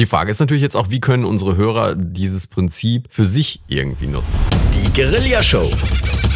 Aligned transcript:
Die 0.00 0.06
Frage 0.06 0.32
ist 0.32 0.40
natürlich 0.40 0.64
jetzt 0.64 0.74
auch, 0.74 0.90
wie 0.90 0.98
können 0.98 1.24
unsere 1.24 1.56
Hörer 1.56 1.94
dieses 1.94 2.48
Prinzip 2.48 3.06
für 3.10 3.24
sich 3.24 3.60
irgendwie 3.68 4.08
nutzen? 4.08 4.40
Die 4.74 4.92
Guerilla 4.92 5.40
Show. 5.40 5.70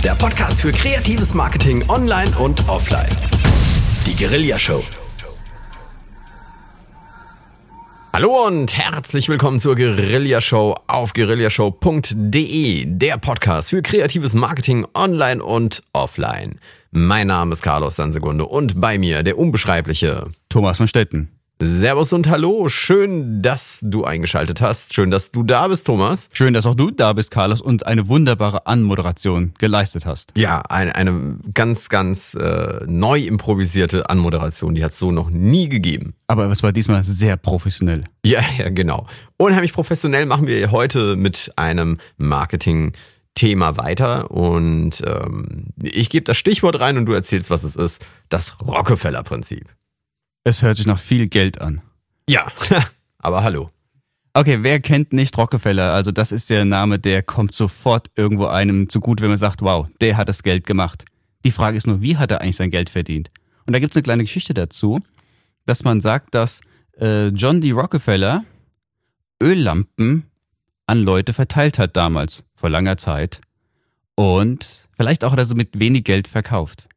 Der 0.05 0.15
Podcast 0.15 0.61
für 0.61 0.71
kreatives 0.71 1.35
Marketing 1.35 1.85
online 1.91 2.31
und 2.39 2.69
offline. 2.69 3.11
Die 4.07 4.15
Guerilla 4.15 4.61
Show. 4.61 4.85
Hallo 8.13 8.47
und 8.47 8.77
herzlich 8.77 9.29
willkommen 9.29 9.59
zur 9.59 9.75
Guerilla 9.75 10.41
Show 10.41 10.77
auf 10.87 11.13
guerillashow.de, 11.13 12.85
der 12.87 13.19
Podcast 13.19 13.71
für 13.71 13.83
kreatives 13.83 14.35
Marketing 14.35 14.87
online 14.95 15.43
und 15.43 15.83
offline. 15.93 16.61
Mein 16.93 17.27
Name 17.27 17.55
ist 17.55 17.63
Carlos 17.63 17.97
Sansegunde 17.97 18.47
und 18.47 18.81
bei 18.81 18.99
mir 18.99 19.25
der 19.25 19.37
unbeschreibliche 19.37 20.31
Thomas 20.49 20.77
von 20.77 20.87
Stetten. 20.87 21.38
Servus 21.61 22.13
und 22.13 22.29
Hallo, 22.29 22.69
schön, 22.69 23.43
dass 23.43 23.81
du 23.83 24.05
eingeschaltet 24.05 24.61
hast. 24.61 24.95
Schön, 24.95 25.11
dass 25.11 25.33
du 25.33 25.43
da 25.43 25.67
bist, 25.67 25.89
Thomas. 25.89 26.29
Schön, 26.33 26.55
dass 26.55 26.67
auch 26.67 26.77
du 26.77 26.93
da 26.93 27.13
bist, 27.15 27.33
Carlos, 27.33 27.61
und 27.61 27.85
eine 27.85 28.07
wunderbare 28.07 28.69
Anmoderation 28.69 29.55
geleistet 29.59 30.07
hast. 30.07 30.33
Ja, 30.37 30.61
eine, 30.69 30.95
eine 30.95 31.37
ganz, 31.53 31.89
ganz 31.89 32.35
äh, 32.35 32.85
neu 32.87 33.19
improvisierte 33.23 34.09
Anmoderation, 34.09 34.77
die 34.77 34.85
hat 34.85 34.93
es 34.93 35.01
so 35.01 35.11
noch 35.11 35.31
nie 35.31 35.69
gegeben. 35.69 36.15
Aber 36.29 36.47
es 36.47 36.63
war 36.63 36.71
diesmal 36.71 37.03
sehr 37.03 37.37
professionell. 37.37 38.05
Ja, 38.25 38.41
ja, 38.57 38.69
genau. 38.69 39.09
Unheimlich 39.37 39.73
professionell 39.73 40.27
machen 40.27 40.47
wir 40.47 40.71
heute 40.71 41.17
mit 41.17 41.53
einem 41.57 41.99
Marketing- 42.19 42.93
Thema 43.35 43.77
weiter 43.77 44.33
und 44.33 45.01
ähm, 45.07 45.67
ich 45.81 46.11
gebe 46.11 46.25
das 46.25 46.37
Stichwort 46.37 46.81
rein 46.81 46.97
und 46.97 47.07
du 47.07 47.13
erzählst, 47.13 47.51
was 47.51 47.63
es 47.63 47.77
ist. 47.77 48.05
Das 48.31 48.61
Rockefeller-Prinzip. 48.61 49.65
Es 50.49 50.63
hört 50.63 50.79
sich 50.79 50.87
nach 50.87 50.99
viel 50.99 51.29
Geld 51.29 51.61
an. 51.61 51.83
Ja, 52.27 52.51
aber 53.19 53.43
hallo. 53.43 53.69
Okay, 54.33 54.63
wer 54.63 54.81
kennt 54.81 55.13
nicht 55.13 55.37
Rockefeller? 55.37 55.93
Also 55.93 56.11
das 56.11 56.33
ist 56.33 56.49
der 56.49 56.65
Name, 56.65 56.99
der 56.99 57.23
kommt 57.23 57.55
sofort 57.55 58.11
irgendwo 58.17 58.47
einem 58.47 58.89
zugute, 58.89 59.23
wenn 59.23 59.29
man 59.29 59.37
sagt, 59.37 59.61
wow, 59.61 59.87
der 60.01 60.17
hat 60.17 60.31
das 60.31 60.43
Geld 60.43 60.67
gemacht. 60.67 61.05
Die 61.45 61.51
Frage 61.51 61.77
ist 61.77 61.87
nur, 61.87 62.01
wie 62.01 62.17
hat 62.17 62.31
er 62.31 62.41
eigentlich 62.41 62.57
sein 62.57 62.71
Geld 62.71 62.89
verdient? 62.89 63.29
Und 63.67 63.75
da 63.75 63.79
gibt 63.79 63.93
es 63.93 63.99
eine 63.99 64.05
kleine 64.05 64.23
Geschichte 64.23 64.55
dazu, 64.55 65.01
dass 65.67 65.85
man 65.85 66.01
sagt, 66.01 66.35
dass 66.35 66.63
äh, 66.99 67.27
John 67.29 67.61
D. 67.61 67.73
Rockefeller 67.73 68.43
Öllampen 69.43 70.31
an 70.87 71.03
Leute 71.03 71.35
verteilt 71.35 71.79
hat 71.79 71.95
damals, 71.95 72.43
vor 72.57 72.71
langer 72.71 72.97
Zeit. 72.97 73.43
Und 74.15 74.89
vielleicht 74.97 75.25
auch 75.25 75.37
also 75.37 75.55
mit 75.55 75.79
wenig 75.79 76.05
Geld 76.05 76.27
verkauft. 76.27 76.89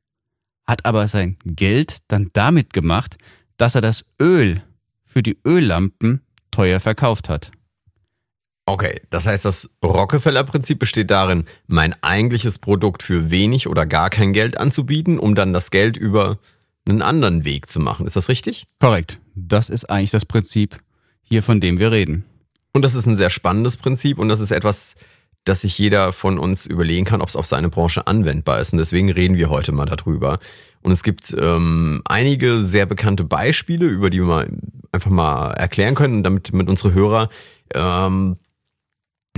Hat 0.66 0.86
aber 0.86 1.06
sein 1.10 1.36
Geld 1.44 1.98
dann 2.08 2.30
damit 2.32 2.72
gemacht, 2.72 3.18
dass 3.62 3.76
er 3.76 3.82
das 3.82 4.04
Öl 4.20 4.64
für 5.06 5.22
die 5.22 5.38
Öllampen 5.46 6.22
teuer 6.50 6.80
verkauft 6.80 7.30
hat. 7.30 7.52
Okay, 8.66 9.02
das 9.12 9.28
heißt, 9.28 9.46
das 9.46 9.70
Rockefeller-Prinzip 9.86 10.80
besteht 10.80 11.12
darin, 11.12 11.46
mein 11.68 11.94
eigentliches 12.02 12.58
Produkt 12.58 13.04
für 13.04 13.30
wenig 13.30 13.68
oder 13.68 13.86
gar 13.86 14.10
kein 14.10 14.34
Geld 14.34 14.58
anzubieten, 14.58 15.20
um 15.20 15.36
dann 15.36 15.54
das 15.54 15.70
Geld 15.70 15.96
über 15.96 16.40
einen 16.90 17.04
anderen 17.04 17.46
Weg 17.46 17.70
zu 17.70 17.80
machen. 17.80 18.08
Ist 18.08 18.16
das 18.16 18.30
richtig? 18.30 18.66
Korrekt. 18.80 19.20
Das 19.36 19.70
ist 19.70 19.92
eigentlich 19.92 20.10
das 20.10 20.26
Prinzip 20.26 20.80
hier, 21.22 21.44
von 21.44 21.62
dem 21.62 21.78
wir 21.78 21.92
reden. 21.92 22.26
Und 22.74 22.84
das 22.84 22.96
ist 22.96 23.06
ein 23.06 23.16
sehr 23.16 23.30
spannendes 23.30 23.78
Prinzip 23.78 24.18
und 24.18 24.28
das 24.28 24.40
ist 24.40 24.50
etwas, 24.50 24.96
das 25.44 25.62
sich 25.62 25.78
jeder 25.78 26.14
von 26.14 26.40
uns 26.40 26.66
überlegen 26.66 27.06
kann, 27.06 27.22
ob 27.22 27.30
es 27.30 27.36
auf 27.36 27.46
seine 27.46 27.70
Branche 27.70 28.08
anwendbar 28.08 28.60
ist. 28.60 28.74
Und 28.74 28.80
deswegen 28.80 29.12
reden 29.12 29.38
wir 29.38 29.52
heute 29.52 29.72
mal 29.72 29.86
darüber. 29.86 30.40
Und 30.84 30.92
es 30.92 31.04
gibt 31.04 31.36
ähm, 31.40 32.02
einige 32.06 32.64
sehr 32.64 32.86
bekannte 32.86 33.24
Beispiele, 33.24 33.86
über 33.86 34.10
die 34.10 34.22
wir 34.22 34.48
einfach 34.92 35.12
mal 35.12 35.52
erklären 35.52 35.96
können, 35.96 36.24
damit 36.24 36.54
mit 36.54 36.70
unsere 36.70 36.94
Hörer 36.94 37.30
ähm, 37.74 38.38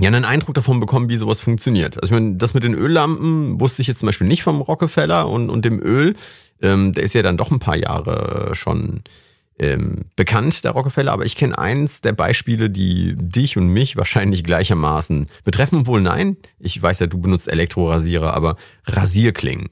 ja 0.00 0.08
einen 0.08 0.24
Eindruck 0.24 0.54
davon 0.54 0.80
bekommen, 0.80 1.08
wie 1.08 1.16
sowas 1.16 1.40
funktioniert. 1.40 1.96
Also 1.96 2.06
ich 2.06 2.20
meine, 2.20 2.36
das 2.36 2.54
mit 2.54 2.64
den 2.64 2.74
Öllampen 2.74 3.60
wusste 3.60 3.82
ich 3.82 3.88
jetzt 3.88 4.00
zum 4.00 4.06
Beispiel 4.06 4.26
nicht 4.26 4.42
vom 4.42 4.60
Rockefeller 4.60 5.28
und, 5.28 5.50
und 5.50 5.64
dem 5.64 5.80
Öl. 5.80 6.14
Ähm, 6.62 6.92
der 6.92 7.04
ist 7.04 7.14
ja 7.14 7.22
dann 7.22 7.36
doch 7.36 7.50
ein 7.50 7.58
paar 7.58 7.76
Jahre 7.76 8.54
schon 8.54 9.02
ähm, 9.58 10.06
bekannt, 10.16 10.64
der 10.64 10.72
Rockefeller, 10.72 11.12
aber 11.12 11.24
ich 11.24 11.36
kenne 11.36 11.56
eins 11.56 12.00
der 12.00 12.12
Beispiele, 12.12 12.70
die 12.70 13.14
dich 13.16 13.56
und 13.56 13.68
mich 13.68 13.96
wahrscheinlich 13.96 14.42
gleichermaßen 14.42 15.26
betreffen. 15.44 15.86
Wohl 15.86 16.00
nein, 16.00 16.36
ich 16.58 16.80
weiß 16.80 17.00
ja, 17.00 17.06
du 17.06 17.18
benutzt 17.20 17.48
Elektrorasierer, 17.48 18.34
aber 18.34 18.56
Rasierklingen. 18.86 19.68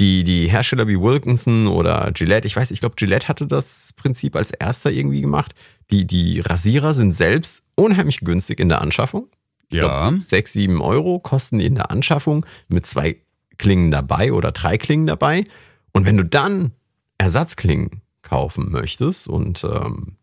Die, 0.00 0.22
die 0.22 0.48
Hersteller 0.48 0.86
wie 0.86 1.00
Wilkinson 1.00 1.66
oder 1.66 2.10
Gillette, 2.12 2.46
ich 2.46 2.54
weiß, 2.54 2.70
ich 2.70 2.80
glaube, 2.80 2.94
Gillette 2.96 3.26
hatte 3.26 3.46
das 3.46 3.92
Prinzip 3.96 4.36
als 4.36 4.52
erster 4.52 4.90
irgendwie 4.92 5.20
gemacht. 5.20 5.54
Die, 5.90 6.06
die 6.06 6.40
Rasierer 6.40 6.94
sind 6.94 7.12
selbst 7.12 7.62
unheimlich 7.74 8.20
günstig 8.20 8.60
in 8.60 8.68
der 8.68 8.80
Anschaffung. 8.80 9.28
Ich 9.70 9.78
Ja. 9.78 10.08
Glaub, 10.08 10.22
6, 10.22 10.52
7 10.52 10.80
Euro 10.80 11.18
kosten 11.18 11.58
die 11.58 11.66
in 11.66 11.74
der 11.74 11.90
Anschaffung 11.90 12.46
mit 12.68 12.86
zwei 12.86 13.16
Klingen 13.58 13.90
dabei 13.90 14.32
oder 14.32 14.52
drei 14.52 14.78
Klingen 14.78 15.06
dabei. 15.06 15.44
Und 15.92 16.06
wenn 16.06 16.16
du 16.16 16.24
dann 16.24 16.72
Ersatzklingen 17.18 18.02
kaufen 18.22 18.70
möchtest 18.70 19.26
und 19.26 19.64
ähm, 19.64 20.16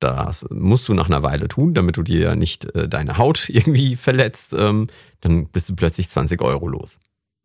das 0.00 0.46
musst 0.50 0.86
du 0.88 0.94
nach 0.94 1.06
einer 1.06 1.22
Weile 1.22 1.48
tun, 1.48 1.72
damit 1.72 1.96
du 1.96 2.02
dir 2.02 2.36
nicht 2.36 2.74
äh, 2.74 2.88
deine 2.88 3.16
Haut 3.16 3.48
irgendwie 3.48 3.96
verletzt, 3.96 4.52
ähm, 4.56 4.88
dann 5.20 5.46
bist 5.46 5.70
du 5.70 5.76
plötzlich 5.76 6.10
20 6.10 6.42
Euro 6.42 6.68
los. 6.68 6.98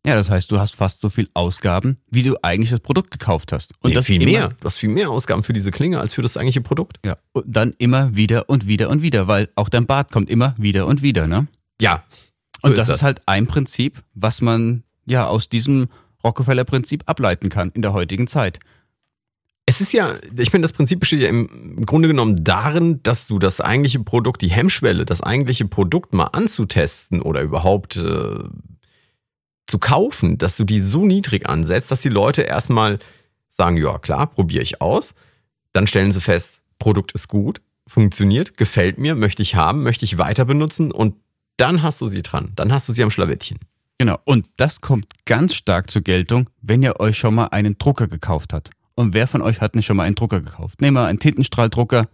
Ja, 0.06 0.16
das 0.16 0.30
heißt, 0.30 0.50
du 0.50 0.60
hast 0.60 0.76
fast 0.76 1.02
so 1.02 1.10
viel 1.10 1.28
Ausgaben, 1.34 1.98
wie 2.10 2.24
du 2.24 2.38
eigentlich 2.42 2.70
das 2.70 2.80
Produkt 2.80 3.12
gekauft 3.12 3.52
hast. 3.52 3.74
Und 3.82 3.90
Nee, 3.90 3.96
das 3.96 4.06
viel 4.06 4.24
mehr. 4.24 4.50
Du 4.50 4.66
hast 4.66 4.78
viel 4.78 4.90
mehr 4.90 5.10
Ausgaben 5.10 5.44
für 5.44 5.52
diese 5.52 5.72
Klinge 5.72 6.00
als 6.00 6.14
für 6.14 6.22
das 6.22 6.38
eigentliche 6.38 6.62
Produkt. 6.62 7.00
Ja, 7.06 7.18
und 7.34 7.46
dann 7.48 7.74
immer 7.78 8.16
wieder 8.16 8.50
und 8.50 8.66
wieder 8.66 8.90
und 8.90 9.02
wieder, 9.02 9.28
weil 9.28 9.50
auch 9.56 9.68
dein 9.68 9.86
Bart 9.86 10.12
kommt 10.12 10.30
immer 10.30 10.56
wieder 10.58 10.88
und 10.88 11.02
wieder, 11.02 11.28
ne? 11.28 11.48
Ja. 11.82 12.04
So 12.62 12.70
und 12.70 12.78
das, 12.78 12.90
ist 12.90 13.04
halt 13.04 13.22
ein 13.26 13.48
Prinzip, 13.48 14.02
was 14.14 14.42
man 14.42 14.84
ja 15.06 15.28
aus 15.28 15.50
diesem 15.50 15.88
Rockefeller-Prinzip 16.24 17.04
ableiten 17.06 17.50
kann 17.50 17.72
in 17.72 17.82
der 17.82 17.94
heutigen 17.94 18.28
Zeit. 18.28 18.60
Es 19.66 19.82
ist 19.82 19.94
ja, 19.94 20.16
ich 20.38 20.52
meine, 20.52 20.64
das 20.64 20.74
Prinzip 20.74 21.00
besteht 21.00 21.22
ja 21.22 21.30
im 21.30 21.86
Grunde 21.86 22.08
genommen 22.08 22.44
darin, 22.44 23.04
dass 23.04 23.28
du 23.28 23.38
das 23.38 23.62
eigentliche 23.62 24.00
Produkt, 24.00 24.42
die 24.42 24.50
Hemmschwelle, 24.50 25.06
das 25.06 25.22
eigentliche 25.22 25.66
Produkt 25.66 26.14
mal 26.14 26.26
anzutesten 26.26 27.22
oder 27.22 27.42
überhaupt 27.42 27.98
äh, 27.98 28.40
zu 29.70 29.80
kaufen, 29.80 30.38
dass 30.38 30.58
du 30.58 30.64
die 30.64 30.80
so 30.80 31.06
niedrig 31.06 31.48
ansetzt, 31.48 31.92
dass 31.92 32.02
die 32.02 32.10
Leute 32.10 32.42
erstmal 32.42 33.00
sagen, 33.48 33.78
ja 33.78 33.98
klar, 33.98 34.28
probiere 34.28 34.64
ich 34.64 34.82
aus. 34.82 35.14
Dann 35.74 35.88
stellen 35.88 36.12
sie 36.12 36.22
fest, 36.22 36.64
Produkt 36.80 37.12
ist 37.12 37.28
gut, 37.28 37.62
funktioniert, 37.88 38.58
gefällt 38.58 38.98
mir, 38.98 39.16
möchte 39.16 39.42
ich 39.42 39.56
haben, 39.56 39.84
möchte 39.84 40.06
ich 40.06 40.18
weiter 40.18 40.46
benutzen 40.46 40.92
und 40.92 41.16
dann 41.58 41.84
hast 41.84 42.00
du 42.02 42.08
sie 42.08 42.22
dran, 42.22 42.54
dann 42.56 42.72
hast 42.72 42.88
du 42.88 42.94
sie 42.94 43.04
am 43.04 43.12
Schlawittchen. 43.12 43.60
Genau. 43.98 44.18
Und 44.24 44.48
das 44.56 44.80
kommt 44.80 45.08
ganz 45.26 45.54
stark 45.54 45.92
zur 45.92 46.02
Geltung, 46.02 46.50
wenn 46.62 46.82
ihr 46.82 47.02
euch 47.02 47.18
schon 47.18 47.36
mal 47.36 47.48
einen 47.48 47.78
Drucker 47.78 48.08
gekauft 48.08 48.54
habt. 48.54 48.70
Und 48.96 49.14
wer 49.14 49.28
von 49.28 49.42
euch 49.42 49.60
hat 49.60 49.76
nicht 49.76 49.86
schon 49.86 49.98
mal 49.98 50.04
einen 50.04 50.16
Drucker 50.16 50.40
gekauft? 50.40 50.82
Nehmen 50.82 50.96
wir 50.96 51.06
einen 51.06 51.20
Tintenstrahldrucker. 51.20 52.08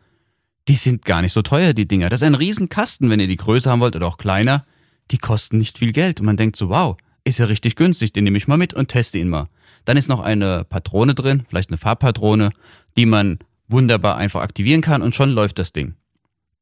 Die 0.68 0.76
sind 0.76 1.06
gar 1.06 1.22
nicht 1.22 1.34
so 1.34 1.44
teuer, 1.44 1.74
die 1.74 1.88
Dinger. 1.88 2.10
Das 2.10 2.22
ist 2.22 2.28
ein 2.28 2.34
Riesenkasten, 2.34 3.10
wenn 3.12 3.20
ihr 3.20 3.28
die 3.28 3.36
Größe 3.36 3.70
haben 3.70 3.82
wollt 3.82 3.96
oder 3.96 4.08
auch 4.08 4.18
kleiner. 4.18 4.66
Die 5.12 5.20
kosten 5.20 5.60
nicht 5.60 5.78
viel 5.78 5.92
Geld. 5.92 6.20
Und 6.20 6.26
man 6.26 6.38
denkt 6.38 6.56
so, 6.56 6.70
wow, 6.70 6.98
ist 7.26 7.40
ja 7.40 7.46
richtig 7.48 7.76
günstig, 7.76 8.14
den 8.14 8.24
nehme 8.24 8.38
ich 8.38 8.48
mal 8.48 8.58
mit 8.58 8.74
und 8.74 8.88
teste 8.88 9.18
ihn 9.18 9.28
mal. 9.28 9.50
Dann 9.84 9.98
ist 9.98 10.08
noch 10.08 10.22
eine 10.22 10.64
Patrone 10.64 11.14
drin, 11.14 11.44
vielleicht 11.50 11.70
eine 11.70 11.78
Farbpatrone, 11.78 12.52
die 12.96 13.06
man 13.06 13.40
wunderbar 13.68 14.16
einfach 14.16 14.42
aktivieren 14.42 14.82
kann 14.82 15.02
und 15.02 15.16
schon 15.16 15.32
läuft 15.32 15.60
das 15.60 15.74
Ding. 15.74 15.96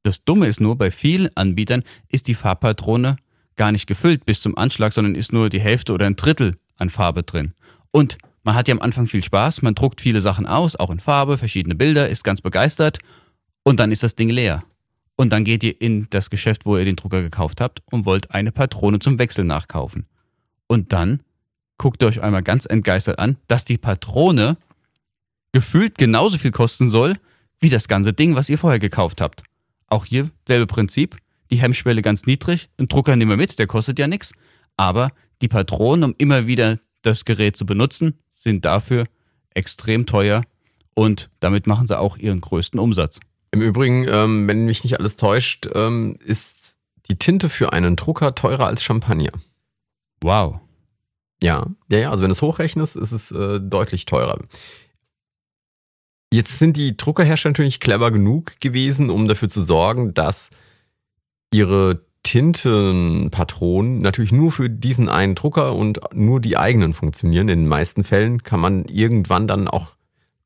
Das 0.03 0.23
Dumme 0.23 0.47
ist 0.47 0.59
nur, 0.59 0.77
bei 0.77 0.89
vielen 0.89 1.29
Anbietern 1.35 1.83
ist 2.09 2.27
die 2.27 2.33
Farbpatrone 2.33 3.17
gar 3.55 3.71
nicht 3.71 3.87
gefüllt 3.87 4.25
bis 4.25 4.41
zum 4.41 4.57
Anschlag, 4.57 4.93
sondern 4.93 5.15
ist 5.15 5.31
nur 5.31 5.49
die 5.49 5.61
Hälfte 5.61 5.93
oder 5.93 6.07
ein 6.07 6.15
Drittel 6.15 6.57
an 6.77 6.89
Farbe 6.89 7.23
drin. 7.23 7.53
Und 7.91 8.17
man 8.43 8.55
hat 8.55 8.67
ja 8.67 8.73
am 8.73 8.81
Anfang 8.81 9.07
viel 9.07 9.23
Spaß, 9.23 9.61
man 9.61 9.75
druckt 9.75 10.01
viele 10.01 10.21
Sachen 10.21 10.45
aus, 10.45 10.75
auch 10.75 10.89
in 10.89 10.99
Farbe, 10.99 11.37
verschiedene 11.37 11.75
Bilder, 11.75 12.09
ist 12.09 12.23
ganz 12.23 12.41
begeistert 12.41 12.99
und 13.63 13.79
dann 13.79 13.91
ist 13.91 14.03
das 14.03 14.15
Ding 14.15 14.29
leer. 14.29 14.63
Und 15.15 15.31
dann 15.31 15.43
geht 15.43 15.63
ihr 15.63 15.79
in 15.79 16.07
das 16.09 16.29
Geschäft, 16.29 16.65
wo 16.65 16.77
ihr 16.77 16.85
den 16.85 16.95
Drucker 16.95 17.21
gekauft 17.21 17.61
habt 17.61 17.83
und 17.91 18.05
wollt 18.05 18.31
eine 18.31 18.51
Patrone 18.51 18.99
zum 18.99 19.19
Wechsel 19.19 19.45
nachkaufen. 19.45 20.07
Und 20.73 20.91
dann 20.91 21.21
guckt 21.77 22.01
ihr 22.01 22.07
euch 22.07 22.23
einmal 22.23 22.41
ganz 22.41 22.65
entgeistert 22.65 23.19
an, 23.19 23.37
dass 23.45 23.63
die 23.63 23.77
Patrone 23.77 24.57
gefühlt 25.51 25.99
genauso 25.99 26.39
viel 26.39 26.49
kosten 26.49 26.89
soll 26.89 27.13
wie 27.59 27.69
das 27.69 27.87
ganze 27.87 28.11
Ding, 28.11 28.33
was 28.33 28.49
ihr 28.49 28.57
vorher 28.57 28.79
gekauft 28.79 29.21
habt. 29.21 29.43
Auch 29.85 30.05
hier 30.05 30.31
selbe 30.47 30.65
Prinzip, 30.65 31.15
die 31.51 31.57
Hemmschwelle 31.57 32.01
ganz 32.01 32.25
niedrig, 32.25 32.69
ein 32.79 32.87
Drucker 32.87 33.15
nehmen 33.15 33.29
wir 33.29 33.37
mit, 33.37 33.59
der 33.59 33.67
kostet 33.67 33.99
ja 33.99 34.07
nichts, 34.07 34.33
aber 34.75 35.11
die 35.43 35.47
Patronen, 35.47 36.05
um 36.05 36.15
immer 36.17 36.47
wieder 36.47 36.79
das 37.03 37.23
Gerät 37.23 37.55
zu 37.55 37.67
benutzen, 37.67 38.17
sind 38.31 38.65
dafür 38.65 39.05
extrem 39.53 40.07
teuer 40.07 40.41
und 40.95 41.29
damit 41.39 41.67
machen 41.67 41.85
sie 41.85 41.99
auch 41.99 42.17
ihren 42.17 42.41
größten 42.41 42.79
Umsatz. 42.79 43.19
Im 43.51 43.61
Übrigen, 43.61 44.07
ähm, 44.07 44.47
wenn 44.47 44.65
mich 44.65 44.83
nicht 44.83 44.99
alles 44.99 45.17
täuscht, 45.17 45.69
ähm, 45.75 46.17
ist 46.25 46.79
die 47.09 47.19
Tinte 47.19 47.47
für 47.47 47.73
einen 47.73 47.95
Drucker 47.95 48.33
teurer 48.33 48.65
als 48.65 48.81
Champagner. 48.81 49.33
Wow. 50.23 50.62
Ja, 51.43 51.67
ja, 51.91 51.99
ja. 51.99 52.09
Also 52.09 52.23
wenn 52.23 52.29
du 52.29 52.33
es 52.33 52.41
hochrechnest, 52.41 52.95
ist 52.95 53.11
es 53.11 53.31
äh, 53.31 53.59
deutlich 53.59 54.05
teurer. 54.05 54.39
Jetzt 56.31 56.57
sind 56.57 56.77
die 56.77 56.95
Druckerhersteller 56.95 57.51
natürlich 57.51 57.81
clever 57.81 58.11
genug 58.11 58.59
gewesen, 58.61 59.09
um 59.09 59.27
dafür 59.27 59.49
zu 59.49 59.61
sorgen, 59.61 60.13
dass 60.13 60.49
ihre 61.53 62.05
Tintenpatronen 62.23 63.99
natürlich 64.01 64.31
nur 64.31 64.51
für 64.53 64.69
diesen 64.69 65.09
einen 65.09 65.35
Drucker 65.35 65.75
und 65.75 65.99
nur 66.13 66.39
die 66.39 66.57
eigenen 66.57 66.93
funktionieren. 66.93 67.49
In 67.49 67.59
den 67.59 67.67
meisten 67.67 68.05
Fällen 68.05 68.41
kann 68.41 68.61
man 68.61 68.85
irgendwann 68.85 69.45
dann 69.45 69.67
auch 69.67 69.97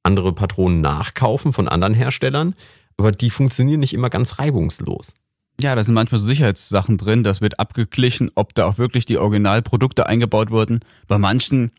andere 0.01 0.33
Patronen 0.33 0.81
nachkaufen 0.81 1.53
von 1.53 1.67
anderen 1.67 1.93
Herstellern, 1.93 2.55
aber 2.97 3.11
die 3.11 3.29
funktionieren 3.29 3.79
nicht 3.79 3.93
immer 3.93 4.09
ganz 4.09 4.39
reibungslos. 4.39 5.13
Ja, 5.59 5.73
da 5.73 5.83
sind 5.83 5.95
manchmal 5.95 6.21
so 6.21 6.27
Sicherheitssachen 6.27 6.97
drin, 6.97 7.23
das 7.23 7.41
wird 7.41 7.59
abgeglichen, 7.59 8.29
ob 8.35 8.53
da 8.53 8.65
auch 8.65 8.77
wirklich 8.77 9.07
die 9.07 9.17
Originalprodukte 9.17 10.05
eingebaut 10.05 10.51
wurden. 10.51 10.81
Bei 11.07 11.17
manchen 11.17 11.71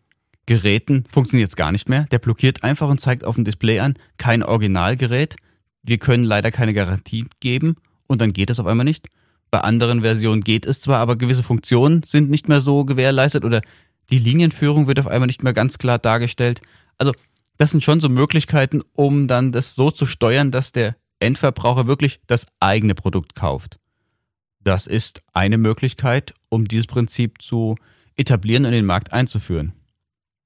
Geräten 0.46 1.04
funktioniert 1.08 1.50
es 1.50 1.56
gar 1.56 1.70
nicht 1.70 1.88
mehr. 1.88 2.06
Der 2.10 2.19
blockiert 2.19 2.64
einfach 2.64 2.88
und 2.88 3.00
zeigt 3.00 3.25
auf 3.25 3.36
dem 3.36 3.44
Display 3.44 3.78
an, 3.78 3.94
kein 4.16 4.42
Originalgerät. 4.42 5.36
Wir 5.84 5.98
können 5.98 6.25
leider 6.25 6.50
keine 6.50 6.75
Garantie 6.75 7.26
geben 7.40 7.76
und 8.08 8.20
dann 8.20 8.32
geht 8.32 8.50
es 8.50 8.58
auf 8.58 8.66
einmal 8.66 8.84
nicht. 8.84 9.06
Bei 9.50 9.60
anderen 9.60 10.02
Versionen 10.02 10.42
geht 10.42 10.66
es 10.66 10.80
zwar, 10.80 10.98
aber 10.98 11.16
gewisse 11.16 11.44
Funktionen 11.44 12.02
sind 12.02 12.30
nicht 12.30 12.48
mehr 12.48 12.60
so 12.60 12.84
gewährleistet 12.84 13.44
oder 13.44 13.60
die 14.10 14.19
Linienführung 14.19 14.88
wird 14.88 14.98
auf 14.98 15.06
einmal 15.06 15.26
nicht 15.28 15.44
mehr 15.44 15.52
ganz 15.52 15.78
klar 15.78 15.98
dargestellt. 15.98 16.60
Also 16.96 17.12
das 17.58 17.70
sind 17.70 17.84
schon 17.84 18.00
so 18.00 18.08
Möglichkeiten, 18.08 18.82
um 18.94 19.28
dann 19.28 19.52
das 19.52 19.75
so 19.75 19.90
zu 19.90 20.04
steuern, 20.04 20.50
dass 20.50 20.72
der 20.72 20.96
Endverbraucher 21.20 21.86
wirklich 21.86 22.20
das 22.26 22.46
eigene 22.60 22.94
Produkt 22.94 23.34
kauft. 23.34 23.78
Das 24.60 24.86
ist 24.86 25.20
eine 25.32 25.58
Möglichkeit, 25.58 26.34
um 26.48 26.66
dieses 26.66 26.86
Prinzip 26.86 27.40
zu 27.40 27.76
etablieren 28.16 28.64
und 28.64 28.72
in 28.72 28.78
den 28.80 28.86
Markt 28.86 29.12
einzuführen. 29.12 29.72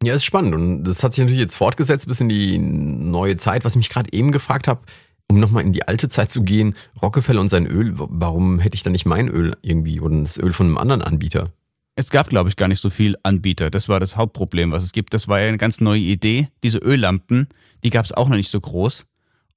Ja, 0.04 0.14
ist 0.14 0.24
spannend 0.24 0.54
und 0.54 0.84
das 0.84 1.02
hat 1.04 1.14
sich 1.14 1.22
natürlich 1.22 1.40
jetzt 1.40 1.54
fortgesetzt 1.54 2.08
bis 2.08 2.20
in 2.20 2.28
die 2.28 2.58
neue 2.58 3.36
Zeit. 3.36 3.64
Was 3.64 3.72
ich 3.72 3.78
mich 3.78 3.88
gerade 3.88 4.12
eben 4.12 4.32
gefragt 4.32 4.66
habe, 4.66 4.82
um 5.28 5.38
nochmal 5.38 5.62
in 5.62 5.72
die 5.72 5.86
alte 5.86 6.08
Zeit 6.08 6.32
zu 6.32 6.42
gehen, 6.42 6.74
Rockefeller 7.00 7.40
und 7.40 7.48
sein 7.48 7.66
Öl, 7.66 7.92
warum 7.94 8.58
hätte 8.58 8.74
ich 8.74 8.82
dann 8.82 8.92
nicht 8.92 9.06
mein 9.06 9.28
Öl 9.28 9.56
irgendwie 9.62 10.00
oder 10.00 10.20
das 10.20 10.38
Öl 10.38 10.52
von 10.52 10.66
einem 10.66 10.78
anderen 10.78 11.02
Anbieter? 11.02 11.52
Es 11.94 12.10
gab, 12.10 12.28
glaube 12.28 12.48
ich, 12.48 12.56
gar 12.56 12.68
nicht 12.68 12.80
so 12.80 12.90
viel 12.90 13.16
Anbieter. 13.22 13.70
Das 13.70 13.88
war 13.88 14.00
das 14.00 14.16
Hauptproblem, 14.16 14.72
was 14.72 14.82
es 14.82 14.92
gibt. 14.92 15.12
Das 15.14 15.28
war 15.28 15.40
ja 15.40 15.48
eine 15.48 15.58
ganz 15.58 15.80
neue 15.80 16.00
Idee. 16.00 16.48
Diese 16.62 16.78
Öllampen, 16.78 17.48
die 17.84 17.90
gab 17.90 18.04
es 18.04 18.12
auch 18.12 18.28
noch 18.28 18.36
nicht 18.36 18.50
so 18.50 18.60
groß. 18.60 19.04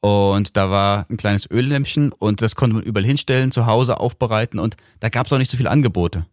Und 0.06 0.56
da 0.56 0.70
war 0.70 1.08
ein 1.10 1.18
kleines 1.18 1.50
Öllämpchen 1.50 2.12
und 2.12 2.44
das 2.44 2.54
konnte 2.54 2.76
man 2.76 2.84
überall 2.84 3.04
hinstellen, 3.04 3.50
zu 3.52 3.66
Hause 3.66 4.00
aufbereiten 4.00 4.60
und 4.60 4.78
da 5.00 5.10
gab 5.10 5.26
es 5.26 5.34
auch 5.34 5.40
nicht 5.40 5.50
so 5.50 5.58
viele 5.58 5.72
Angebote. 5.72 6.28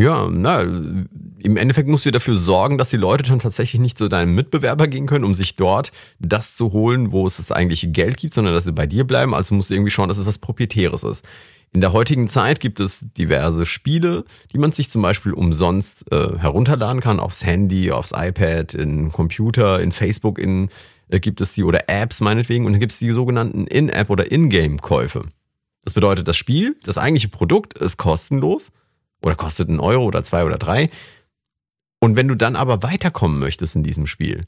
Ja, 0.00 0.28
na, 0.28 0.62
im 0.62 1.56
Endeffekt 1.56 1.88
musst 1.88 2.06
du 2.06 2.10
dafür 2.10 2.34
sorgen, 2.34 2.76
dass 2.76 2.90
die 2.90 2.96
Leute 2.96 3.22
dann 3.22 3.38
tatsächlich 3.38 3.80
nicht 3.80 3.98
zu 3.98 4.08
deinem 4.08 4.34
Mitbewerber 4.34 4.88
gehen 4.88 5.06
können, 5.06 5.24
um 5.24 5.32
sich 5.32 5.54
dort 5.54 5.92
das 6.18 6.56
zu 6.56 6.72
holen, 6.72 7.12
wo 7.12 7.24
es 7.24 7.36
das 7.36 7.52
eigentliche 7.52 7.86
Geld 7.86 8.16
gibt, 8.16 8.34
sondern 8.34 8.52
dass 8.52 8.64
sie 8.64 8.72
bei 8.72 8.88
dir 8.88 9.04
bleiben. 9.04 9.32
Also 9.32 9.54
musst 9.54 9.70
du 9.70 9.74
irgendwie 9.74 9.92
schauen, 9.92 10.08
dass 10.08 10.18
es 10.18 10.26
was 10.26 10.38
Proprietäres 10.38 11.04
ist. 11.04 11.24
In 11.72 11.80
der 11.80 11.92
heutigen 11.92 12.28
Zeit 12.28 12.58
gibt 12.58 12.80
es 12.80 13.04
diverse 13.16 13.64
Spiele, 13.64 14.24
die 14.52 14.58
man 14.58 14.72
sich 14.72 14.90
zum 14.90 15.02
Beispiel 15.02 15.34
umsonst 15.34 16.10
äh, 16.10 16.36
herunterladen 16.36 17.00
kann, 17.00 17.20
aufs 17.20 17.44
Handy, 17.44 17.92
aufs 17.92 18.12
iPad, 18.12 18.74
in 18.74 19.12
Computer, 19.12 19.80
in 19.80 19.92
Facebook, 19.92 20.40
in 20.40 20.68
gibt 21.10 21.40
es 21.40 21.52
die 21.52 21.64
oder 21.64 21.88
Apps 21.88 22.20
meinetwegen 22.20 22.66
und 22.66 22.72
dann 22.72 22.80
gibt 22.80 22.92
es 22.92 22.98
die 22.98 23.10
sogenannten 23.10 23.66
In-App 23.66 24.10
oder 24.10 24.30
In-Game-Käufe. 24.30 25.24
Das 25.84 25.94
bedeutet, 25.94 26.28
das 26.28 26.36
Spiel, 26.36 26.76
das 26.82 26.98
eigentliche 26.98 27.28
Produkt 27.28 27.78
ist 27.78 27.96
kostenlos 27.96 28.72
oder 29.22 29.34
kostet 29.34 29.70
einen 29.70 29.80
Euro 29.80 30.04
oder 30.04 30.22
zwei 30.22 30.44
oder 30.44 30.58
drei. 30.58 30.90
Und 32.00 32.16
wenn 32.16 32.28
du 32.28 32.34
dann 32.34 32.56
aber 32.56 32.82
weiterkommen 32.82 33.38
möchtest 33.38 33.74
in 33.74 33.82
diesem 33.82 34.06
Spiel, 34.06 34.42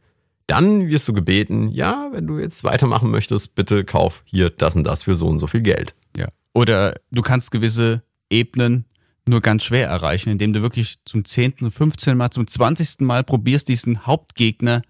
dann 0.46 0.88
wirst 0.88 1.08
du 1.08 1.12
gebeten, 1.12 1.68
ja, 1.68 2.08
wenn 2.12 2.26
du 2.26 2.38
jetzt 2.38 2.64
weitermachen 2.64 3.10
möchtest, 3.10 3.54
bitte 3.54 3.84
kauf 3.84 4.22
hier 4.26 4.50
das 4.50 4.76
und 4.76 4.84
das 4.84 5.04
für 5.04 5.14
so 5.14 5.28
und 5.28 5.38
so 5.38 5.46
viel 5.46 5.62
Geld. 5.62 5.94
Ja. 6.16 6.28
Oder 6.52 6.94
du 7.10 7.22
kannst 7.22 7.50
gewisse 7.50 8.02
Ebenen 8.30 8.84
nur 9.26 9.40
ganz 9.40 9.64
schwer 9.64 9.88
erreichen, 9.88 10.30
indem 10.30 10.52
du 10.52 10.62
wirklich 10.62 10.98
zum 11.04 11.24
10., 11.24 11.58
zum 11.58 11.70
15. 11.70 12.16
Mal, 12.16 12.30
zum 12.30 12.46
20. 12.46 13.00
Mal 13.00 13.22
probierst, 13.22 13.68
diesen 13.68 14.06
Hauptgegner 14.06 14.82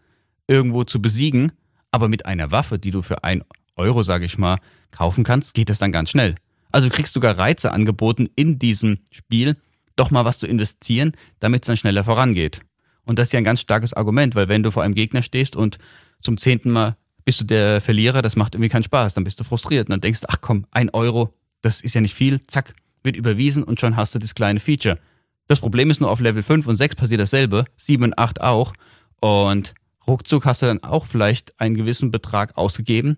irgendwo 0.46 0.84
zu 0.84 1.02
besiegen. 1.02 1.52
Aber 1.91 2.09
mit 2.09 2.27
einer 2.27 2.51
Waffe, 2.51 2.79
die 2.79 2.91
du 2.91 3.03
für 3.03 3.25
ein 3.25 3.43
Euro, 3.77 4.03
sage 4.03 4.25
ich 4.25 4.39
mal, 4.39 4.59
kaufen 4.91 5.25
kannst, 5.25 5.55
geht 5.55 5.71
das 5.71 5.79
dann 5.79 5.93
ganz 5.93 6.11
schnell. 6.11 6.35
Also 6.73 6.89
du 6.89 6.95
kriegst 6.95 7.15
sogar 7.15 7.39
Reize 7.39 7.73
angeboten 7.73 8.29
in 8.37 8.59
diesem 8.59 8.99
Spiel, 9.11 9.57
doch 9.97 10.11
mal 10.11 10.25
was 10.25 10.39
zu 10.39 10.47
investieren, 10.47 11.13
damit 11.41 11.63
es 11.63 11.67
dann 11.67 11.77
schneller 11.77 12.05
vorangeht. 12.05 12.61
Und 13.05 13.19
das 13.19 13.29
ist 13.29 13.33
ja 13.33 13.39
ein 13.39 13.45
ganz 13.45 13.61
starkes 13.61 13.93
Argument, 13.93 14.35
weil 14.35 14.49
wenn 14.49 14.63
du 14.63 14.71
vor 14.71 14.83
einem 14.83 14.95
Gegner 14.95 15.23
stehst 15.23 15.57
und 15.57 15.79
zum 16.21 16.37
zehnten 16.37 16.71
Mal 16.71 16.97
bist 17.25 17.41
du 17.41 17.45
der 17.45 17.81
Verlierer, 17.81 18.23
das 18.23 18.37
macht 18.37 18.55
irgendwie 18.55 18.69
keinen 18.69 18.83
Spaß, 18.83 19.15
dann 19.15 19.25
bist 19.25 19.41
du 19.41 19.45
frustriert 19.45 19.89
und 19.89 19.93
dann 19.93 20.01
denkst 20.01 20.21
ach 20.29 20.39
komm, 20.41 20.67
ein 20.71 20.91
Euro, 20.91 21.35
das 21.63 21.81
ist 21.81 21.95
ja 21.95 22.01
nicht 22.01 22.15
viel, 22.15 22.41
zack, 22.47 22.75
wird 23.03 23.17
überwiesen 23.17 23.65
und 23.65 23.81
schon 23.81 23.97
hast 23.97 24.15
du 24.15 24.19
das 24.19 24.35
kleine 24.35 24.61
Feature. 24.61 24.99
Das 25.47 25.61
Problem 25.61 25.91
ist 25.91 26.01
nur, 26.01 26.11
auf 26.11 26.21
Level 26.21 26.43
5 26.43 26.67
und 26.69 26.77
6 26.77 26.95
passiert 26.95 27.21
dasselbe, 27.21 27.65
7 27.77 28.05
und 28.05 28.19
8 28.19 28.41
auch. 28.41 28.73
Und 29.21 29.75
ruckzuck 30.11 30.45
hast 30.45 30.62
du 30.62 30.67
dann 30.67 30.83
auch 30.83 31.07
vielleicht 31.07 31.59
einen 31.61 31.75
gewissen 31.75 32.11
Betrag 32.11 32.57
ausgegeben, 32.57 33.17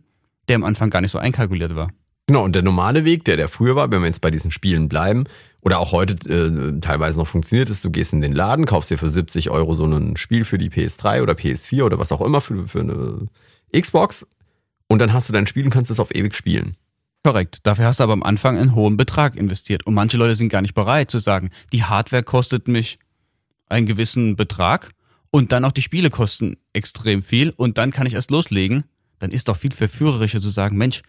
der 0.49 0.57
am 0.57 0.65
Anfang 0.65 0.91
gar 0.91 1.01
nicht 1.01 1.11
so 1.11 1.19
einkalkuliert 1.19 1.75
war. 1.75 1.91
Genau, 2.27 2.45
und 2.45 2.55
der 2.55 2.63
normale 2.63 3.05
Weg, 3.05 3.25
der 3.25 3.37
der 3.37 3.49
früher 3.49 3.75
war, 3.75 3.91
wenn 3.91 4.01
wir 4.01 4.07
jetzt 4.07 4.21
bei 4.21 4.31
diesen 4.31 4.51
Spielen 4.51 4.89
bleiben, 4.89 5.25
oder 5.63 5.79
auch 5.79 5.93
heute 5.93 6.15
äh, 6.29 6.81
teilweise 6.81 7.19
noch 7.19 7.29
funktioniert, 7.29 7.71
ist, 7.71 7.85
du 7.85 7.91
gehst 7.91 8.13
in 8.13 8.21
den 8.21 8.33
Laden, 8.33 8.67
kaufst 8.67 8.91
dir 8.91 8.99
für 8.99 9.11
70 9.11 9.51
Euro 9.51 9.75
so 9.75 9.85
ein 9.85 10.17
Spiel 10.17 10.45
für 10.45 10.59
die 10.59 10.71
PS3 10.71 11.23
oder 11.23 11.35
PS4 11.35 11.85
oder 11.85 11.99
was 11.99 12.13
auch 12.13 12.21
immer 12.21 12.41
für, 12.41 12.67
für 12.67 12.81
eine 12.81 13.27
Xbox 13.77 14.27
und 14.89 14.99
dann 14.99 15.13
hast 15.13 15.29
du 15.29 15.33
dein 15.33 15.47
Spiel 15.47 15.65
und 15.65 15.71
kannst 15.71 15.91
es 15.91 16.01
auf 16.01 16.15
ewig 16.15 16.35
spielen. 16.35 16.77
Korrekt. 17.25 17.59
Dafür 17.63 17.87
hast 17.87 18.01
du 18.01 18.05
aber 18.05 18.13
am 18.13 18.25
Anfang 18.25 18.59
einen 18.59 18.75
hohen 18.75 18.97
Betrag 18.97 19.37
investiert. 19.37 19.87
Und 19.87 19.95
manche 19.95 20.17
Leute 20.17 20.35
sind 20.35 20.49
gar 20.49 20.61
nicht 20.61 20.75
bereit 20.75 21.11
zu 21.11 21.21
sagen, 21.21 21.51
die 21.73 21.85
Hardware 21.85 22.25
kostet 22.25 22.67
mich 22.67 22.99
einen 23.69 23.87
gewissen 23.87 24.35
Betrag 24.37 24.91
und 25.33 25.51
dann 25.51 25.65
auch 25.65 25.73
die 25.73 25.83
Spiele 25.83 26.11
kosten 26.11 26.59
extrem 26.73 27.23
viel 27.23 27.51
und 27.57 27.79
dann 27.79 27.91
kann 27.91 28.07
ich 28.07 28.15
erst 28.15 28.31
loslegen. 28.31 28.85
Dann 29.19 29.31
ist 29.31 29.49
doch 29.49 29.57
viel 29.57 29.73
verführerischer 29.73 30.41
zu 30.41 30.51
sagen, 30.51 30.77
Mensch, 30.77 31.03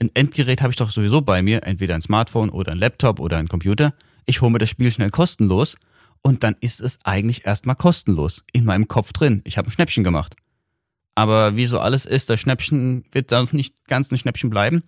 ein 0.00 0.10
Endgerät 0.14 0.60
habe 0.60 0.72
ich 0.72 0.76
doch 0.76 0.90
sowieso 0.90 1.22
bei 1.22 1.42
mir, 1.42 1.62
entweder 1.62 1.94
ein 1.94 2.02
Smartphone 2.02 2.50
oder 2.50 2.72
ein 2.72 2.78
Laptop 2.78 3.20
oder 3.20 3.38
ein 3.38 3.48
Computer. 3.48 3.94
Ich 4.26 4.40
hole 4.42 4.50
mir 4.50 4.58
das 4.58 4.68
Spiel 4.68 4.90
schnell 4.90 5.10
kostenlos 5.10 5.76
und 6.22 6.42
dann 6.42 6.56
ist 6.60 6.80
es 6.80 6.98
eigentlich 7.04 7.46
erstmal 7.46 7.76
kostenlos 7.76 8.42
in 8.52 8.64
meinem 8.64 8.88
Kopf 8.88 9.12
drin. 9.12 9.42
Ich 9.44 9.56
habe 9.56 9.68
ein 9.68 9.70
Schnäppchen 9.70 10.04
gemacht. 10.04 10.34
Aber 11.14 11.54
wie 11.56 11.66
so 11.66 11.78
alles 11.78 12.04
ist, 12.04 12.30
das 12.30 12.40
Schnäppchen 12.40 13.04
wird 13.12 13.30
dann 13.30 13.48
nicht 13.52 13.86
ganz 13.86 14.10
ein 14.10 14.18
Schnäppchen 14.18 14.50
bleiben. 14.50 14.82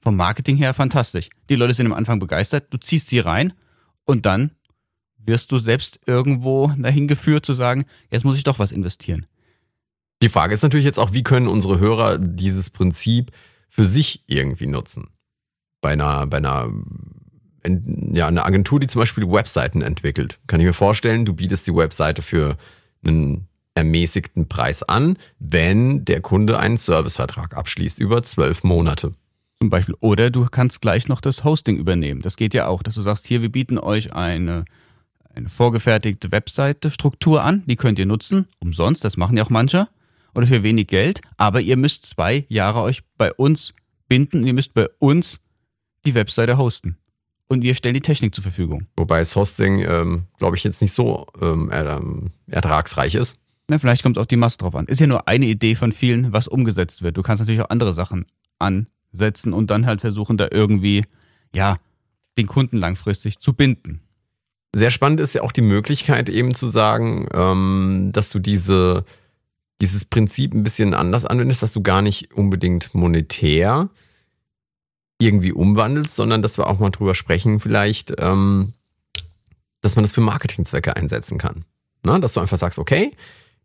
Vom 0.00 0.16
Marketing 0.16 0.56
her 0.56 0.74
fantastisch. 0.74 1.30
Die 1.48 1.56
Leute 1.56 1.72
sind 1.72 1.86
am 1.86 1.94
Anfang 1.94 2.18
begeistert, 2.18 2.66
du 2.70 2.76
ziehst 2.76 3.08
sie 3.08 3.20
rein 3.20 3.54
und 4.04 4.26
dann 4.26 4.50
wirst 5.26 5.52
du 5.52 5.58
selbst 5.58 6.00
irgendwo 6.06 6.72
dahin 6.76 7.08
geführt 7.08 7.46
zu 7.46 7.54
sagen, 7.54 7.84
jetzt 8.10 8.24
muss 8.24 8.36
ich 8.36 8.44
doch 8.44 8.58
was 8.58 8.72
investieren. 8.72 9.26
Die 10.22 10.28
Frage 10.28 10.54
ist 10.54 10.62
natürlich 10.62 10.86
jetzt 10.86 10.98
auch, 10.98 11.12
wie 11.12 11.22
können 11.22 11.48
unsere 11.48 11.78
Hörer 11.78 12.18
dieses 12.18 12.70
Prinzip 12.70 13.30
für 13.68 13.84
sich 13.84 14.22
irgendwie 14.26 14.66
nutzen. 14.66 15.10
Bei 15.80 15.90
einer, 15.90 16.26
bei 16.26 16.38
einer, 16.38 16.70
ja, 18.12 18.28
einer 18.28 18.46
Agentur, 18.46 18.80
die 18.80 18.86
zum 18.86 19.00
Beispiel 19.00 19.28
Webseiten 19.30 19.82
entwickelt, 19.82 20.38
kann 20.46 20.60
ich 20.60 20.66
mir 20.66 20.72
vorstellen, 20.72 21.24
du 21.24 21.34
bietest 21.34 21.66
die 21.66 21.74
Webseite 21.74 22.22
für 22.22 22.56
einen 23.04 23.48
ermäßigten 23.74 24.48
Preis 24.48 24.82
an, 24.82 25.18
wenn 25.38 26.04
der 26.04 26.20
Kunde 26.20 26.58
einen 26.58 26.76
Servicevertrag 26.76 27.56
abschließt 27.56 27.98
über 27.98 28.22
zwölf 28.22 28.62
Monate. 28.64 29.14
Zum 29.58 29.70
Beispiel. 29.70 29.96
Oder 30.00 30.30
du 30.30 30.46
kannst 30.46 30.80
gleich 30.80 31.08
noch 31.08 31.20
das 31.20 31.44
Hosting 31.44 31.76
übernehmen. 31.76 32.22
Das 32.22 32.36
geht 32.36 32.54
ja 32.54 32.66
auch, 32.66 32.82
dass 32.82 32.94
du 32.94 33.02
sagst, 33.02 33.26
hier, 33.26 33.42
wir 33.42 33.50
bieten 33.50 33.78
euch 33.78 34.14
eine, 34.14 34.64
eine 35.36 35.48
vorgefertigte 35.48 36.32
Webseite-Struktur 36.32 37.42
an, 37.42 37.62
die 37.66 37.76
könnt 37.76 37.98
ihr 37.98 38.06
nutzen, 38.06 38.46
umsonst, 38.60 39.04
das 39.04 39.16
machen 39.16 39.36
ja 39.36 39.44
auch 39.44 39.50
manche 39.50 39.88
oder 40.34 40.46
für 40.46 40.62
wenig 40.62 40.88
Geld, 40.88 41.20
aber 41.36 41.60
ihr 41.60 41.76
müsst 41.76 42.06
zwei 42.06 42.44
Jahre 42.48 42.82
euch 42.82 43.02
bei 43.16 43.32
uns 43.32 43.72
binden 44.08 44.40
und 44.40 44.46
ihr 44.46 44.54
müsst 44.54 44.74
bei 44.74 44.88
uns 44.98 45.40
die 46.04 46.14
Webseite 46.14 46.58
hosten. 46.58 46.96
Und 47.46 47.62
wir 47.62 47.74
stellen 47.74 47.94
die 47.94 48.00
Technik 48.00 48.34
zur 48.34 48.42
Verfügung. 48.42 48.86
Wobei 48.96 49.18
das 49.18 49.36
Hosting, 49.36 49.80
ähm, 49.80 50.24
glaube 50.38 50.56
ich, 50.56 50.64
jetzt 50.64 50.80
nicht 50.80 50.92
so 50.92 51.26
ähm, 51.40 51.70
ähm, 51.72 52.30
ertragsreich 52.46 53.14
ist. 53.14 53.36
Na, 53.68 53.78
vielleicht 53.78 54.02
kommt 54.02 54.16
es 54.16 54.20
auf 54.20 54.26
die 54.26 54.36
Masse 54.36 54.58
drauf 54.58 54.74
an. 54.74 54.86
Ist 54.86 55.00
ja 55.00 55.06
nur 55.06 55.28
eine 55.28 55.46
Idee 55.46 55.74
von 55.74 55.92
vielen, 55.92 56.32
was 56.32 56.48
umgesetzt 56.48 57.02
wird. 57.02 57.16
Du 57.16 57.22
kannst 57.22 57.40
natürlich 57.40 57.60
auch 57.60 57.70
andere 57.70 57.92
Sachen 57.92 58.26
ansetzen 58.58 59.52
und 59.52 59.70
dann 59.70 59.86
halt 59.86 60.00
versuchen, 60.00 60.36
da 60.36 60.48
irgendwie, 60.50 61.04
ja, 61.54 61.78
den 62.36 62.46
Kunden 62.46 62.78
langfristig 62.78 63.38
zu 63.38 63.52
binden. 63.52 64.00
Sehr 64.74 64.90
spannend 64.90 65.20
ist 65.20 65.34
ja 65.34 65.42
auch 65.42 65.52
die 65.52 65.62
Möglichkeit, 65.62 66.28
eben 66.28 66.54
zu 66.54 66.66
sagen, 66.66 67.28
ähm, 67.32 68.10
dass 68.12 68.30
du 68.30 68.38
diese 68.38 69.04
dieses 69.80 70.04
Prinzip 70.04 70.54
ein 70.54 70.62
bisschen 70.62 70.94
anders 70.94 71.24
anwendest, 71.24 71.62
dass 71.62 71.72
du 71.72 71.82
gar 71.82 72.02
nicht 72.02 72.32
unbedingt 72.34 72.94
monetär 72.94 73.90
irgendwie 75.18 75.52
umwandelst, 75.52 76.14
sondern 76.14 76.42
dass 76.42 76.58
wir 76.58 76.66
auch 76.66 76.78
mal 76.78 76.90
drüber 76.90 77.14
sprechen, 77.14 77.60
vielleicht, 77.60 78.14
ähm, 78.18 78.74
dass 79.80 79.96
man 79.96 80.04
das 80.04 80.12
für 80.12 80.20
Marketingzwecke 80.20 80.96
einsetzen 80.96 81.38
kann. 81.38 81.64
Na, 82.04 82.18
dass 82.18 82.34
du 82.34 82.40
einfach 82.40 82.58
sagst, 82.58 82.78
okay, 82.78 83.12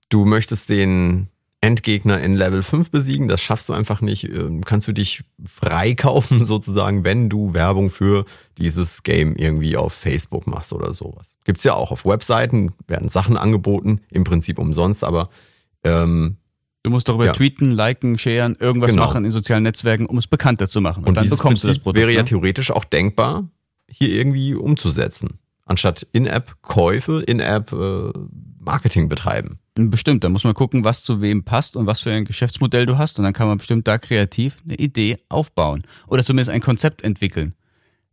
du 0.10 0.26
möchtest 0.26 0.70
den 0.70 1.28
Endgegner 1.62 2.22
in 2.22 2.36
Level 2.36 2.64
5 2.64 2.90
besiegen. 2.90 3.28
Das 3.28 3.42
schaffst 3.42 3.68
du 3.70 3.74
einfach 3.74 4.00
nicht. 4.02 4.24
Ähm, 4.24 4.64
kannst 4.64 4.88
du 4.88 4.94
dich 4.94 5.24
freikaufen 5.44 6.42
sozusagen, 6.44 7.04
wenn 7.04 7.30
du 7.30 7.54
Werbung 7.54 7.90
für 7.90 8.26
dieses 8.58 9.04
Game 9.04 9.36
irgendwie 9.36 9.76
auf 9.76 9.94
Facebook 9.94 10.48
machst 10.48 10.72
oder 10.72 10.94
sowas. 10.94 11.36
Gibt's 11.44 11.64
ja 11.66 11.74
auch 11.74 11.92
auf 11.92 12.06
Webseiten, 12.06 12.72
werden 12.88 13.10
Sachen 13.10 13.36
angeboten, 13.36 14.00
im 14.10 14.24
Prinzip 14.24 14.58
umsonst, 14.60 15.04
aber 15.04 15.30
ähm, 15.84 16.38
Du 16.84 16.92
musst 16.92 17.10
darüber 17.10 17.26
Ja. 17.26 17.34
tweeten, 17.34 17.72
liken, 17.72 18.18
sharen, 18.18 18.56
irgendwas 18.58 18.92
Genau. 18.92 19.06
machen 19.06 19.26
in 19.26 19.32
sozialen 19.34 19.64
Netzwerken, 19.64 20.06
um 20.06 20.18
es 20.18 20.28
bekannter 20.28 20.70
zu 20.70 20.80
machen. 20.80 21.04
Und, 21.04 21.10
Und 21.10 21.18
dann 21.18 21.30
bekommst 21.30 21.62
du 21.64 21.68
das 21.68 21.76
Prinzip 21.78 21.84
Produkt. 21.84 22.00
wäre 22.00 22.12
ja 22.14 22.20
ne? 22.22 22.26
theoretisch 22.26 22.72
auch 22.72 22.86
denkbar, 22.86 23.50
hier 23.90 24.08
irgendwie 24.10 24.54
umzusetzen. 24.56 25.40
Anstatt 25.66 26.08
In-App-Käufe, 26.14 27.22
In-App-Marketing 27.22 29.10
betreiben. 29.10 29.60
Bestimmt, 29.88 30.26
da 30.26 30.30
muss 30.30 30.44
man 30.44 30.54
gucken, 30.54 30.84
was 30.84 31.04
zu 31.04 31.22
wem 31.22 31.46
passt 31.46 31.78
und 31.78 31.86
was 31.86 32.02
für 32.02 32.12
ein 32.12 32.26
Geschäftsmodell 32.26 32.86
du 32.86 32.98
hast. 32.98 33.18
Und 33.18 33.24
dann 33.24 33.34
kann 33.34 33.48
man 33.48 33.60
bestimmt 33.60 33.88
da 33.88 33.98
kreativ 33.98 34.58
eine 34.66 34.76
Idee 34.76 35.18
aufbauen 35.30 35.84
oder 36.08 36.24
zumindest 36.24 36.50
ein 36.50 36.60
Konzept 36.60 37.02
entwickeln. 37.02 37.54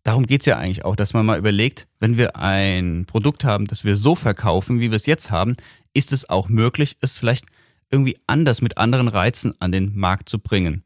Darum 0.04 0.26
geht's 0.26 0.46
ja 0.46 0.58
eigentlich 0.58 0.84
auch, 0.84 0.94
dass 0.94 1.14
man 1.14 1.26
mal 1.26 1.38
überlegt, 1.38 1.88
wenn 1.98 2.16
wir 2.16 2.36
ein 2.36 3.04
Produkt 3.06 3.42
haben, 3.42 3.66
das 3.66 3.82
wir 3.82 3.96
so 3.96 4.14
verkaufen, 4.14 4.78
wie 4.78 4.90
wir 4.90 4.96
es 4.96 5.06
jetzt 5.06 5.32
haben, 5.32 5.56
ist 5.94 6.12
es 6.12 6.30
auch 6.30 6.48
möglich, 6.48 6.96
es 7.00 7.18
vielleicht 7.18 7.46
irgendwie 7.90 8.16
anders 8.28 8.62
mit 8.62 8.78
anderen 8.78 9.08
Reizen 9.08 9.60
an 9.60 9.72
den 9.72 9.96
Markt 9.98 10.28
zu 10.28 10.38
bringen. 10.38 10.84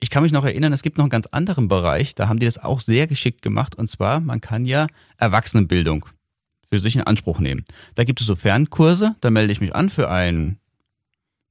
Ich 0.00 0.08
kann 0.08 0.22
mich 0.22 0.32
noch 0.32 0.44
erinnern, 0.44 0.72
es 0.72 0.82
gibt 0.82 0.96
noch 0.96 1.04
einen 1.04 1.10
ganz 1.10 1.26
anderen 1.26 1.68
Bereich, 1.68 2.14
da 2.14 2.28
haben 2.28 2.38
die 2.38 2.46
das 2.46 2.56
auch 2.56 2.80
sehr 2.80 3.06
geschickt 3.06 3.42
gemacht. 3.42 3.74
Und 3.74 3.88
zwar, 3.90 4.20
man 4.20 4.40
kann 4.40 4.64
ja 4.64 4.86
Erwachsenenbildung 5.18 6.06
für 6.68 6.80
sich 6.80 6.96
in 6.96 7.02
Anspruch 7.02 7.38
nehmen. 7.38 7.64
Da 7.94 8.04
gibt 8.04 8.20
es 8.20 8.26
so 8.26 8.36
Fernkurse, 8.36 9.16
da 9.20 9.30
melde 9.30 9.52
ich 9.52 9.60
mich 9.60 9.74
an 9.74 9.90
für 9.90 10.10
einen 10.10 10.58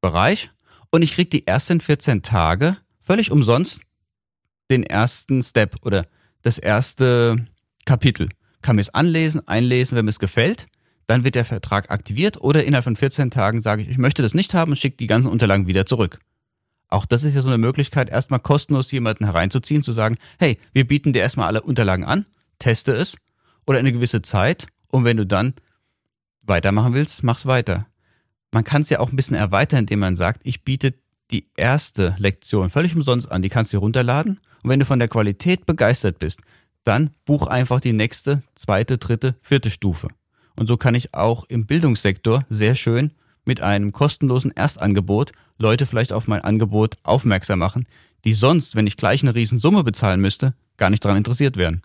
Bereich 0.02 0.52
und 0.92 1.02
ich 1.02 1.14
kriege 1.14 1.30
die 1.30 1.48
ersten 1.48 1.82
14 1.82 2.22
Tage 2.22 2.78
völlig 3.02 3.32
umsonst 3.32 3.82
den 4.70 4.84
ersten 4.84 5.42
Step 5.42 5.78
oder 5.84 6.06
das 6.42 6.58
erste 6.58 7.48
Kapitel. 7.86 8.30
Kann 8.62 8.76
mir 8.76 8.82
es 8.82 8.94
anlesen, 8.94 9.48
einlesen, 9.48 9.98
wenn 9.98 10.06
mir 10.06 10.12
es 10.12 10.20
gefällt. 10.20 10.68
Dann 11.08 11.24
wird 11.24 11.36
der 11.36 11.46
Vertrag 11.46 11.90
aktiviert 11.90 12.42
oder 12.42 12.66
innerhalb 12.66 12.84
von 12.84 12.98
14 12.98 13.32
Tagen 13.32 13.62
sage 13.62 13.82
ich, 13.82 13.90
ich 13.90 13.98
möchte 13.98 14.22
das 14.22 14.34
nicht 14.34 14.54
haben 14.54 14.72
und 14.72 14.78
schicke 14.78 14.98
die 14.98 15.08
ganzen 15.08 15.30
Unterlagen 15.30 15.68
wieder 15.68 15.86
zurück. 15.86 16.20
Auch 16.90 17.06
das 17.06 17.24
ist 17.24 17.36
ja 17.36 17.42
so 17.42 17.50
eine 17.50 17.58
Möglichkeit, 17.58 18.10
erstmal 18.10 18.40
kostenlos 18.40 18.92
jemanden 18.92 19.26
hereinzuziehen, 19.26 19.84
zu 19.84 19.92
sagen, 19.92 20.18
hey, 20.40 20.58
wir 20.74 20.88
bieten 20.88 21.14
dir 21.14 21.22
erstmal 21.22 21.48
alle 21.48 21.62
Unterlagen 21.62 22.06
an, 22.06 22.26
teste 22.60 22.94
es 22.94 23.18
oder 23.66 23.80
eine 23.80 23.92
gewisse 23.92 24.22
Zeit 24.22 24.68
und 24.90 25.04
wenn 25.04 25.18
du 25.18 25.26
dann 25.26 25.54
weitermachen 26.42 26.94
willst, 26.94 27.24
mach's 27.24 27.46
weiter. 27.46 27.88
Man 28.52 28.64
kann 28.64 28.82
es 28.82 28.90
ja 28.90 29.00
auch 29.00 29.12
ein 29.12 29.16
bisschen 29.16 29.36
erweitern, 29.36 29.80
indem 29.80 30.00
man 30.00 30.16
sagt, 30.16 30.42
ich 30.44 30.64
biete 30.64 30.94
die 31.32 31.50
erste 31.58 32.16
Lektion 32.18 32.70
völlig 32.70 32.96
umsonst 32.96 33.30
an, 33.32 33.42
die 33.42 33.50
kannst 33.50 33.74
du 33.74 33.80
runterladen 33.80 34.40
und 34.64 34.70
wenn 34.70 34.80
du 34.80 34.86
von 34.86 35.00
der 35.00 35.10
Qualität 35.10 35.66
begeistert 35.66 36.20
bist, 36.20 36.40
dann 36.84 37.10
buch 37.26 37.48
einfach 37.48 37.82
die 37.82 37.92
nächste, 37.92 38.44
zweite, 38.56 38.98
dritte, 38.98 39.36
vierte 39.42 39.70
Stufe. 39.70 40.08
Und 40.58 40.68
so 40.68 40.78
kann 40.78 40.96
ich 40.96 41.14
auch 41.14 41.44
im 41.46 41.66
Bildungssektor 41.66 42.46
sehr 42.50 42.76
schön 42.76 43.12
mit 43.46 43.62
einem 43.62 43.92
kostenlosen 43.92 44.52
Erstangebot 44.52 45.32
Leute 45.60 45.86
vielleicht 45.86 46.14
auf 46.14 46.28
mein 46.28 46.42
Angebot 46.42 46.96
aufmerksam 47.04 47.60
machen, 47.60 47.88
die 48.26 48.34
sonst, 48.34 48.76
wenn 48.76 48.88
ich 48.88 48.98
gleich 48.98 49.24
eine 49.24 49.36
Riesensumme 49.36 49.84
bezahlen 49.84 50.22
müsste, 50.22 50.54
gar 50.78 50.90
nicht 50.90 51.04
daran 51.04 51.18
interessiert 51.18 51.58
wären. 51.58 51.82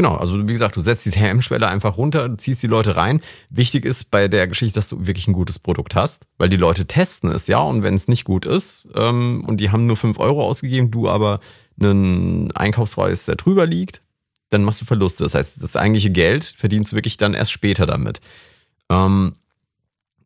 Genau, 0.00 0.14
also 0.14 0.48
wie 0.48 0.52
gesagt, 0.52 0.76
du 0.76 0.80
setzt 0.80 1.04
die 1.04 1.10
Hemmschwelle 1.10 1.68
einfach 1.68 1.98
runter, 1.98 2.38
ziehst 2.38 2.62
die 2.62 2.66
Leute 2.66 2.96
rein. 2.96 3.20
Wichtig 3.50 3.84
ist 3.84 4.10
bei 4.10 4.28
der 4.28 4.46
Geschichte, 4.46 4.76
dass 4.76 4.88
du 4.88 5.06
wirklich 5.06 5.28
ein 5.28 5.34
gutes 5.34 5.58
Produkt 5.58 5.94
hast, 5.94 6.24
weil 6.38 6.48
die 6.48 6.56
Leute 6.56 6.86
testen 6.86 7.30
es, 7.30 7.48
ja, 7.48 7.58
und 7.58 7.82
wenn 7.82 7.92
es 7.92 8.08
nicht 8.08 8.24
gut 8.24 8.46
ist 8.46 8.88
ähm, 8.94 9.44
und 9.46 9.58
die 9.58 9.70
haben 9.70 9.84
nur 9.84 9.98
5 9.98 10.18
Euro 10.18 10.42
ausgegeben, 10.42 10.90
du 10.90 11.10
aber 11.10 11.40
einen 11.78 12.50
Einkaufspreis, 12.52 13.26
der 13.26 13.36
drüber 13.36 13.66
liegt, 13.66 14.00
dann 14.48 14.64
machst 14.64 14.80
du 14.80 14.86
Verluste. 14.86 15.22
Das 15.22 15.34
heißt, 15.34 15.62
das 15.62 15.76
eigentliche 15.76 16.08
Geld 16.08 16.44
verdienst 16.44 16.92
du 16.92 16.96
wirklich 16.96 17.18
dann 17.18 17.34
erst 17.34 17.52
später 17.52 17.84
damit. 17.84 18.22
Ähm, 18.90 19.34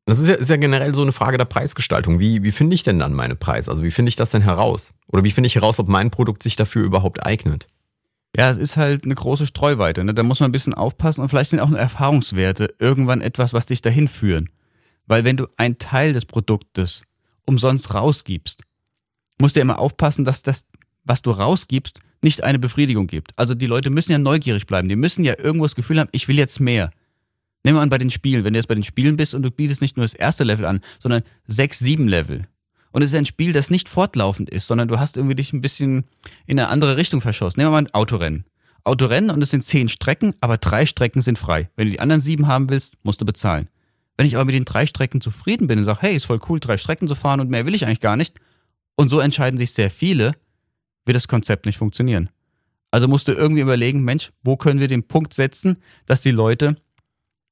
das 0.07 0.21
ist 0.21 0.29
ja, 0.29 0.35
ist 0.35 0.51
ja 0.51 0.57
generell 0.57 0.95
so 0.95 1.03
eine 1.03 1.11
Frage 1.11 1.37
der 1.37 1.47
Preisgestaltung. 1.47 2.21
Wie, 2.21 2.45
wie 2.45 2.53
finde 2.53 2.77
ich 2.77 2.85
denn 2.85 3.01
dann 3.01 3.13
meine 3.13 3.35
Preise? 3.35 3.73
Also 3.73 3.83
wie 3.83 3.91
finde 3.91 4.11
ich 4.11 4.15
das 4.15 4.31
denn 4.31 4.43
heraus? 4.43 4.93
Oder 5.09 5.25
wie 5.25 5.33
finde 5.33 5.49
ich 5.49 5.57
heraus, 5.57 5.81
ob 5.81 5.89
mein 5.89 6.13
Produkt 6.13 6.45
sich 6.45 6.55
dafür 6.55 6.85
überhaupt 6.85 7.27
eignet? 7.27 7.67
Ja, 8.37 8.51
es 8.51 8.57
ist 8.57 8.77
halt 8.77 9.05
eine 9.05 9.15
große 9.15 9.47
Streuweite. 9.47 10.03
Ne? 10.03 10.13
Da 10.13 10.23
muss 10.23 10.41
man 10.41 10.49
ein 10.49 10.53
bisschen 10.53 10.75
aufpassen 10.75 11.21
und 11.21 11.29
vielleicht 11.29 11.51
sind 11.51 11.61
auch 11.61 11.71
Erfahrungswerte 11.71 12.75
irgendwann 12.81 13.21
etwas, 13.21 13.53
was 13.53 13.67
dich 13.67 13.81
dahin 13.81 14.09
führen. 14.09 14.51
Weil 15.07 15.25
wenn 15.25 15.37
du 15.37 15.47
einen 15.57 15.79
Teil 15.79 16.13
des 16.13 16.25
Produktes 16.25 17.03
umsonst 17.47 17.95
rausgibst, 17.95 18.63
musst 19.41 19.57
du 19.57 19.61
immer 19.61 19.79
aufpassen, 19.79 20.25
dass 20.25 20.43
das, 20.43 20.65
was 21.05 21.23
du 21.23 21.31
rausgibst, 21.31 22.01
nicht 22.23 22.43
eine 22.43 22.59
Befriedigung 22.59 23.07
gibt. 23.07 23.39
Also 23.39 23.55
die 23.55 23.67
Leute 23.67 23.91
müssen 23.91 24.13
ja 24.13 24.19
neugierig 24.19 24.67
bleiben. 24.67 24.89
Die 24.89 24.97
müssen 24.97 25.25
ja 25.25 25.39
irgendwo 25.39 25.67
das 25.67 25.75
Gefühl 25.75 26.01
haben, 26.01 26.09
ich 26.13 26.27
will 26.27 26.39
jetzt 26.39 26.59
mehr. 26.59 26.91
Nehmen 27.63 27.79
wir 27.79 27.83
an 27.83 27.91
bei 27.91 27.99
den 27.99 28.11
Spielen. 28.11 28.45
Wenn 28.45 28.55
du 28.55 28.59
jetzt 28.59 28.67
bei 28.67 28.75
den 28.75 28.85
Spielen 28.85 29.17
bist 29.17 29.35
und 29.35 29.43
du 29.43 29.51
bietest 29.51 29.81
nicht 29.81 29.97
nur 29.97 30.05
das 30.05 30.15
erste 30.15 30.43
Level 30.43 30.65
an, 30.65 30.81
sondern 30.99 31.23
sechs, 31.47 31.79
sieben 31.79 32.09
Level. 32.09 32.49
Und 32.95 33.03
es 33.03 33.11
ist 33.11 33.19
ein 33.19 33.27
Spiel, 33.27 33.53
das 33.53 33.71
nicht 33.71 33.89
fortlaufend 33.89 34.49
ist, 34.51 34.69
sondern 34.69 34.87
du 34.87 35.01
hast 35.01 35.17
irgendwie 35.17 35.35
dich 35.35 35.53
ein 35.53 35.61
bisschen 35.61 36.05
in 36.47 36.61
eine 36.61 36.69
andere 36.69 36.97
Richtung 36.97 37.21
verschossen. 37.21 37.59
Nehmen 37.59 37.73
wir 37.73 37.73
mal 37.73 37.89
ein 37.89 37.93
Autorennen. 37.93 38.45
Autorennen 38.85 39.31
und 39.31 39.43
es 39.43 39.51
sind 39.51 39.65
zehn 39.65 39.89
Strecken, 39.89 40.35
aber 40.41 40.59
drei 40.59 40.87
Strecken 40.87 41.21
sind 41.21 41.37
frei. 41.37 41.69
Wenn 41.75 41.89
du 41.89 41.91
die 41.91 41.99
anderen 41.99 42.21
sieben 42.21 42.47
haben 42.47 42.71
willst, 42.71 42.95
musst 43.03 43.21
du 43.21 43.25
bezahlen. 43.25 43.69
Wenn 44.17 44.27
ich 44.27 44.37
aber 44.37 44.45
mit 44.45 44.55
den 44.55 44.65
drei 44.65 44.87
Strecken 44.87 45.21
zufrieden 45.21 45.67
bin 45.67 45.81
und 45.81 45.85
sage, 45.85 46.03
hey, 46.03 46.15
ist 46.15 46.27
voll 46.27 46.39
cool, 46.49 46.61
drei 46.61 46.77
Strecken 46.77 47.09
zu 47.09 47.17
fahren 47.17 47.41
und 47.41 47.51
mehr 47.51 47.67
will 47.67 47.75
ich 47.75 47.85
eigentlich 47.85 47.99
gar 47.99 48.17
nicht, 48.17 48.39
und 48.95 49.09
so 49.09 49.19
entscheiden 49.19 49.59
sich 49.59 49.73
sehr 49.73 49.91
viele, 49.91 50.37
wird 51.05 51.17
das 51.17 51.27
Konzept 51.27 51.67
nicht 51.67 51.79
funktionieren. 51.79 52.31
Also 52.93 53.09
musst 53.09 53.27
du 53.27 53.33
irgendwie 53.33 53.63
überlegen, 53.63 54.05
Mensch, 54.05 54.31
wo 54.45 54.57
können 54.57 54.79
wir 54.79 54.87
den 54.87 55.09
Punkt 55.09 55.35
setzen, 55.35 55.79
dass 56.07 56.23
die 56.23 56.31
Leute 56.31 56.77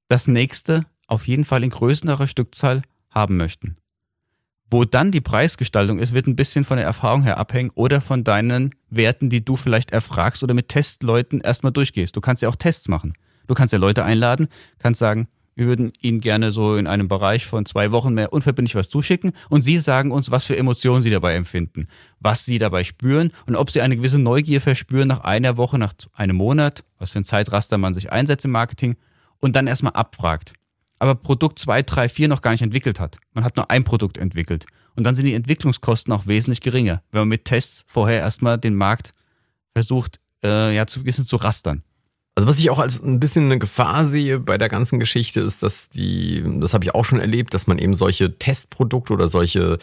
das 0.07 0.29
nächste 0.29 0.87
auf 1.09 1.27
jeden 1.27 1.45
Fall 1.45 1.65
in 1.65 1.71
größerer 1.71 2.29
Stückzahl 2.29 2.83
haben 3.11 3.39
möchten. 3.39 3.77
Wo 4.73 4.87
dann 4.87 5.13
die 5.13 5.21
Preisgestaltung 5.21 5.99
ist, 5.99 6.15
wird 6.15 6.27
ein 6.27 6.35
bisschen 6.35 6.65
von 6.65 6.79
der 6.79 6.87
Erfahrung 6.87 7.25
her 7.25 7.37
abhängen 7.37 7.71
oder 7.75 8.01
von 8.01 8.25
deinen 8.25 8.75
Werten, 8.89 9.29
die 9.29 9.45
du 9.45 9.57
vielleicht 9.57 9.91
erfragst 9.91 10.43
oder 10.43 10.55
mit 10.55 10.69
Testleuten 10.69 11.43
erstmal 11.43 11.73
durchgehst. 11.73 12.17
Du 12.17 12.23
kannst 12.23 12.43
ja 12.43 12.49
auch 12.49 12.57
Tests 12.57 12.89
machen. 12.89 13.13
Du 13.47 13.55
kannst 13.55 13.75
ja 13.75 13.79
Leute 13.79 14.03
einladen, 14.03 14.49
kannst 14.79 15.01
sagen, 15.01 15.29
wir 15.57 15.67
würden 15.67 15.93
Ihnen 16.01 16.21
gerne 16.21 16.53
so 16.53 16.77
in 16.77 16.87
einem 16.87 17.07
Bereich 17.07 17.45
von 17.45 17.67
zwei 17.67 17.93
Wochen 17.93 18.15
mehr 18.15 18.33
unverbindlich 18.33 18.75
was 18.75 18.89
zuschicken 18.89 19.33
und 19.51 19.61
Sie 19.61 19.77
sagen 19.77 20.11
uns, 20.11 20.31
was 20.31 20.47
für 20.47 20.57
Emotionen 20.57 21.03
Sie 21.03 21.11
dabei 21.11 21.35
empfinden, 21.35 21.87
was 22.19 22.47
Sie 22.47 22.57
dabei 22.57 22.83
spüren 22.83 23.31
und 23.47 23.57
ob 23.57 23.71
Sie 23.71 23.83
eine 23.83 23.97
gewisse 23.97 24.19
Neugier 24.19 24.63
verspüren 24.63 25.09
nach 25.09 25.21
einer 25.21 25.59
Woche, 25.59 25.77
nach 25.77 25.93
einem 26.15 26.37
Monat, 26.37 26.83
was 26.99 27.11
für 27.11 27.19
ein 27.19 27.25
Zeitraster 27.25 27.77
man 27.77 27.93
sich 27.93 28.11
einsetzt 28.11 28.47
im 28.47 28.53
Marketing 28.53 28.97
und 29.39 29.55
dann 29.55 29.67
erstmal 29.67 29.93
abfragt. 29.93 30.55
Aber 31.03 31.17
Produkt 31.17 31.59
2, 31.59 31.83
3, 31.83 32.09
4 32.09 32.29
noch 32.29 32.43
gar 32.43 32.53
nicht 32.53 32.63
entwickelt 32.63 33.01
hat. 33.01 33.19
Man 33.35 33.43
hat 33.43 33.57
nur 33.57 33.69
ein 33.73 33.83
Produkt 33.83 34.19
entwickelt. 34.19 34.67
Und 34.95 35.03
dann 35.03 35.17
sind 35.17 35.25
die 35.25 35.35
Entwicklungskosten 35.35 36.13
auch 36.13 36.29
wesentlich 36.29 36.61
geringer, 36.61 37.03
wenn 37.11 37.23
man 37.23 37.29
mit 37.29 37.45
Tests 37.45 37.85
vorher 37.89 38.21
erstmal 38.21 38.57
den 38.57 38.77
Markt 38.77 39.11
versucht, 39.75 40.21
äh, 40.45 40.73
ja, 40.73 40.87
zu 40.87 41.01
ein 41.01 41.05
bisschen 41.05 41.25
zu 41.25 41.35
rastern. 41.35 41.83
Also 42.37 42.49
was 42.49 42.61
ich 42.61 42.71
auch 42.71 42.79
als 42.79 43.03
ein 43.03 43.19
bisschen 43.19 43.47
eine 43.47 43.59
Gefahr 43.59 44.05
sehe 44.05 44.39
bei 44.39 44.59
der 44.59 44.69
ganzen 44.69 45.01
Geschichte 45.01 45.41
ist, 45.41 45.65
dass 45.65 45.91
die, 45.91 46.45
das 46.61 46.73
habe 46.73 46.85
ich 46.85 46.95
auch 46.95 47.05
schon 47.05 47.19
erlebt, 47.19 47.53
dass 47.53 47.67
man 47.67 47.79
eben 47.79 47.95
solche 47.95 48.39
Testprodukte 48.39 49.13
oder 49.13 49.27
solche 49.27 49.79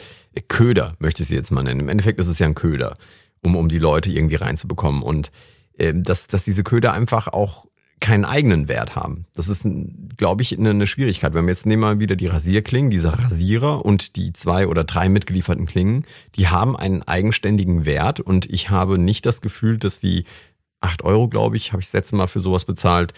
Köder, 0.48 0.96
möchte 1.00 1.24
ich 1.24 1.28
sie 1.28 1.36
jetzt 1.36 1.52
mal 1.52 1.64
nennen. 1.64 1.82
Im 1.82 1.90
Endeffekt 1.90 2.22
ist 2.22 2.28
es 2.28 2.40
ja 2.40 2.48
ein 2.48 2.56
Köder, 2.56 2.96
um, 3.42 3.58
um 3.58 3.68
die 3.68 3.78
Leute 3.78 4.10
irgendwie 4.10 4.36
reinzubekommen. 4.36 5.02
Und 5.04 5.32
äh, 5.78 5.94
dass, 5.94 6.28
dass 6.28 6.46
diese 6.46 6.64
Köder 6.64 6.94
einfach 6.94 7.28
auch 7.28 7.66
keinen 8.00 8.26
eigenen 8.26 8.68
Wert 8.68 8.96
haben. 8.96 9.26
Das 9.34 9.50
ist, 9.50 9.66
glaube 10.18 10.42
ich, 10.42 10.58
eine, 10.58 10.88
Schwierigkeit. 10.88 11.34
Wenn 11.34 11.46
wir 11.46 11.52
jetzt 11.52 11.66
nehmen 11.66 11.82
wir 11.82 12.00
wieder 12.00 12.16
die 12.16 12.28
Rasierklingen, 12.28 12.90
diese 12.90 13.18
Rasierer 13.18 13.86
und 13.86 14.16
die 14.16 14.34
zwei 14.34 14.68
oder 14.68 14.84
drei 14.84 15.10
mitgelieferten 15.10 15.66
Klingen, 15.66 16.06
die 16.36 16.48
haben 16.48 16.76
einen 16.76 17.04
eigenständigen 17.04 17.86
Wert 17.86 18.20
und 18.20 18.46
ich 18.50 18.70
habe 18.70 18.98
nicht 18.98 19.26
das 19.26 19.42
Gefühl, 19.42 19.78
dass 19.78 20.00
die 20.00 20.26
8 20.82 21.04
Euro, 21.04 21.28
glaube 21.28 21.58
ich, 21.58 21.74
habe 21.74 21.82
ich 21.82 21.88
das 21.88 21.94
letzte 21.94 22.16
Mal 22.16 22.28
für 22.28 22.40
sowas 22.40 22.66
bezahlt, 22.66 23.14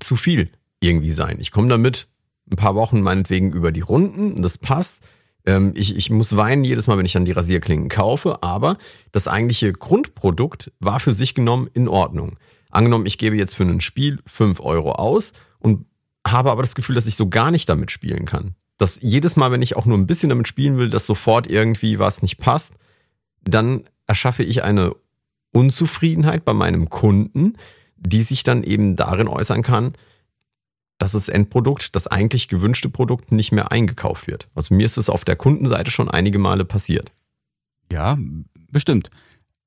zu 0.00 0.16
viel 0.16 0.50
irgendwie 0.80 1.12
sein. 1.12 1.38
Ich 1.40 1.50
komme 1.50 1.68
damit 1.68 2.08
ein 2.50 2.56
paar 2.56 2.74
Wochen 2.74 3.00
meinetwegen 3.00 3.52
über 3.52 3.72
die 3.72 3.80
Runden 3.80 4.32
und 4.32 4.42
das 4.42 4.58
passt. 4.58 4.98
Ähm, 5.46 5.72
ich, 5.76 5.96
ich 5.96 6.10
muss 6.10 6.36
weinen 6.36 6.64
jedes 6.64 6.86
Mal, 6.86 6.98
wenn 6.98 7.06
ich 7.06 7.12
dann 7.12 7.24
die 7.24 7.32
Rasierklingen 7.32 7.88
kaufe, 7.88 8.42
aber 8.42 8.76
das 9.12 9.28
eigentliche 9.28 9.72
Grundprodukt 9.72 10.72
war 10.80 11.00
für 11.00 11.12
sich 11.12 11.34
genommen 11.34 11.68
in 11.72 11.88
Ordnung. 11.88 12.36
Angenommen, 12.70 13.06
ich 13.06 13.18
gebe 13.18 13.36
jetzt 13.36 13.54
für 13.54 13.64
ein 13.64 13.80
Spiel 13.80 14.20
5 14.26 14.60
Euro 14.60 14.92
aus 14.92 15.32
und 15.58 15.86
habe 16.26 16.50
aber 16.50 16.62
das 16.62 16.74
Gefühl, 16.74 16.94
dass 16.94 17.06
ich 17.06 17.16
so 17.16 17.28
gar 17.28 17.50
nicht 17.50 17.68
damit 17.68 17.90
spielen 17.90 18.26
kann. 18.26 18.54
Dass 18.78 19.00
jedes 19.00 19.36
Mal, 19.36 19.52
wenn 19.52 19.62
ich 19.62 19.76
auch 19.76 19.86
nur 19.86 19.98
ein 19.98 20.06
bisschen 20.06 20.28
damit 20.28 20.48
spielen 20.48 20.78
will, 20.78 20.88
dass 20.88 21.06
sofort 21.06 21.50
irgendwie 21.50 21.98
was 21.98 22.22
nicht 22.22 22.38
passt, 22.38 22.74
dann 23.42 23.84
erschaffe 24.06 24.42
ich 24.42 24.62
eine 24.64 24.94
Unzufriedenheit 25.52 26.44
bei 26.44 26.54
meinem 26.54 26.88
Kunden, 26.88 27.54
die 27.96 28.22
sich 28.22 28.42
dann 28.42 28.62
eben 28.62 28.96
darin 28.96 29.28
äußern 29.28 29.62
kann, 29.62 29.92
dass 30.98 31.12
das 31.12 31.28
Endprodukt, 31.28 31.96
das 31.96 32.06
eigentlich 32.06 32.48
gewünschte 32.48 32.88
Produkt 32.88 33.32
nicht 33.32 33.52
mehr 33.52 33.72
eingekauft 33.72 34.26
wird. 34.26 34.48
Also 34.54 34.74
mir 34.74 34.84
ist 34.84 34.98
es 34.98 35.08
auf 35.08 35.24
der 35.24 35.36
Kundenseite 35.36 35.90
schon 35.90 36.10
einige 36.10 36.38
Male 36.38 36.64
passiert. 36.64 37.12
Ja, 37.90 38.18
bestimmt. 38.70 39.10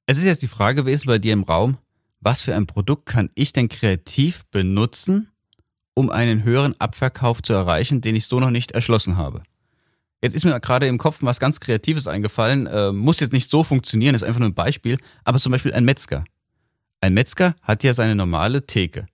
Es 0.06 0.18
ist 0.18 0.26
jetzt 0.26 0.44
die 0.44 0.48
Frage 0.48 0.84
gewesen 0.84 1.08
bei 1.08 1.18
dir 1.18 1.34
im 1.34 1.44
Raum, 1.44 1.78
was 2.24 2.42
für 2.42 2.56
ein 2.56 2.68
Produkt 2.68 3.06
kann 3.06 3.30
ich 3.36 3.52
denn 3.54 3.70
kreativ 3.70 4.46
benutzen, 4.52 5.30
um 5.94 6.10
einen 6.10 6.44
höheren 6.44 6.80
Abverkauf 6.80 7.42
zu 7.44 7.54
erreichen, 7.54 8.02
den 8.02 8.16
ich 8.16 8.28
so 8.28 8.40
noch 8.40 8.50
nicht 8.50 8.72
erschlossen 8.72 9.18
habe? 9.18 9.44
Jetzt 10.22 10.36
ist 10.36 10.46
mir 10.46 10.58
gerade 10.62 10.88
im 10.88 10.98
Kopf 10.98 11.18
was 11.20 11.42
ganz 11.42 11.60
Kreatives 11.60 12.08
eingefallen. 12.08 12.66
Äh, 12.66 12.94
muss 12.94 13.20
jetzt 13.20 13.34
nicht 13.34 13.50
so 13.50 13.66
funktionieren, 13.66 14.16
ist 14.16 14.24
einfach 14.24 14.40
nur 14.40 14.48
ein 14.48 14.54
Beispiel. 14.54 14.98
Aber 15.26 15.38
zum 15.38 15.52
Beispiel 15.52 15.74
ein 15.74 15.84
Metzger. 15.84 16.24
Ein 17.02 17.14
Metzger 17.14 17.56
hat 17.62 17.84
ja 17.84 17.94
seine 17.94 18.16
normale 18.16 18.66
Theke. 18.66 19.06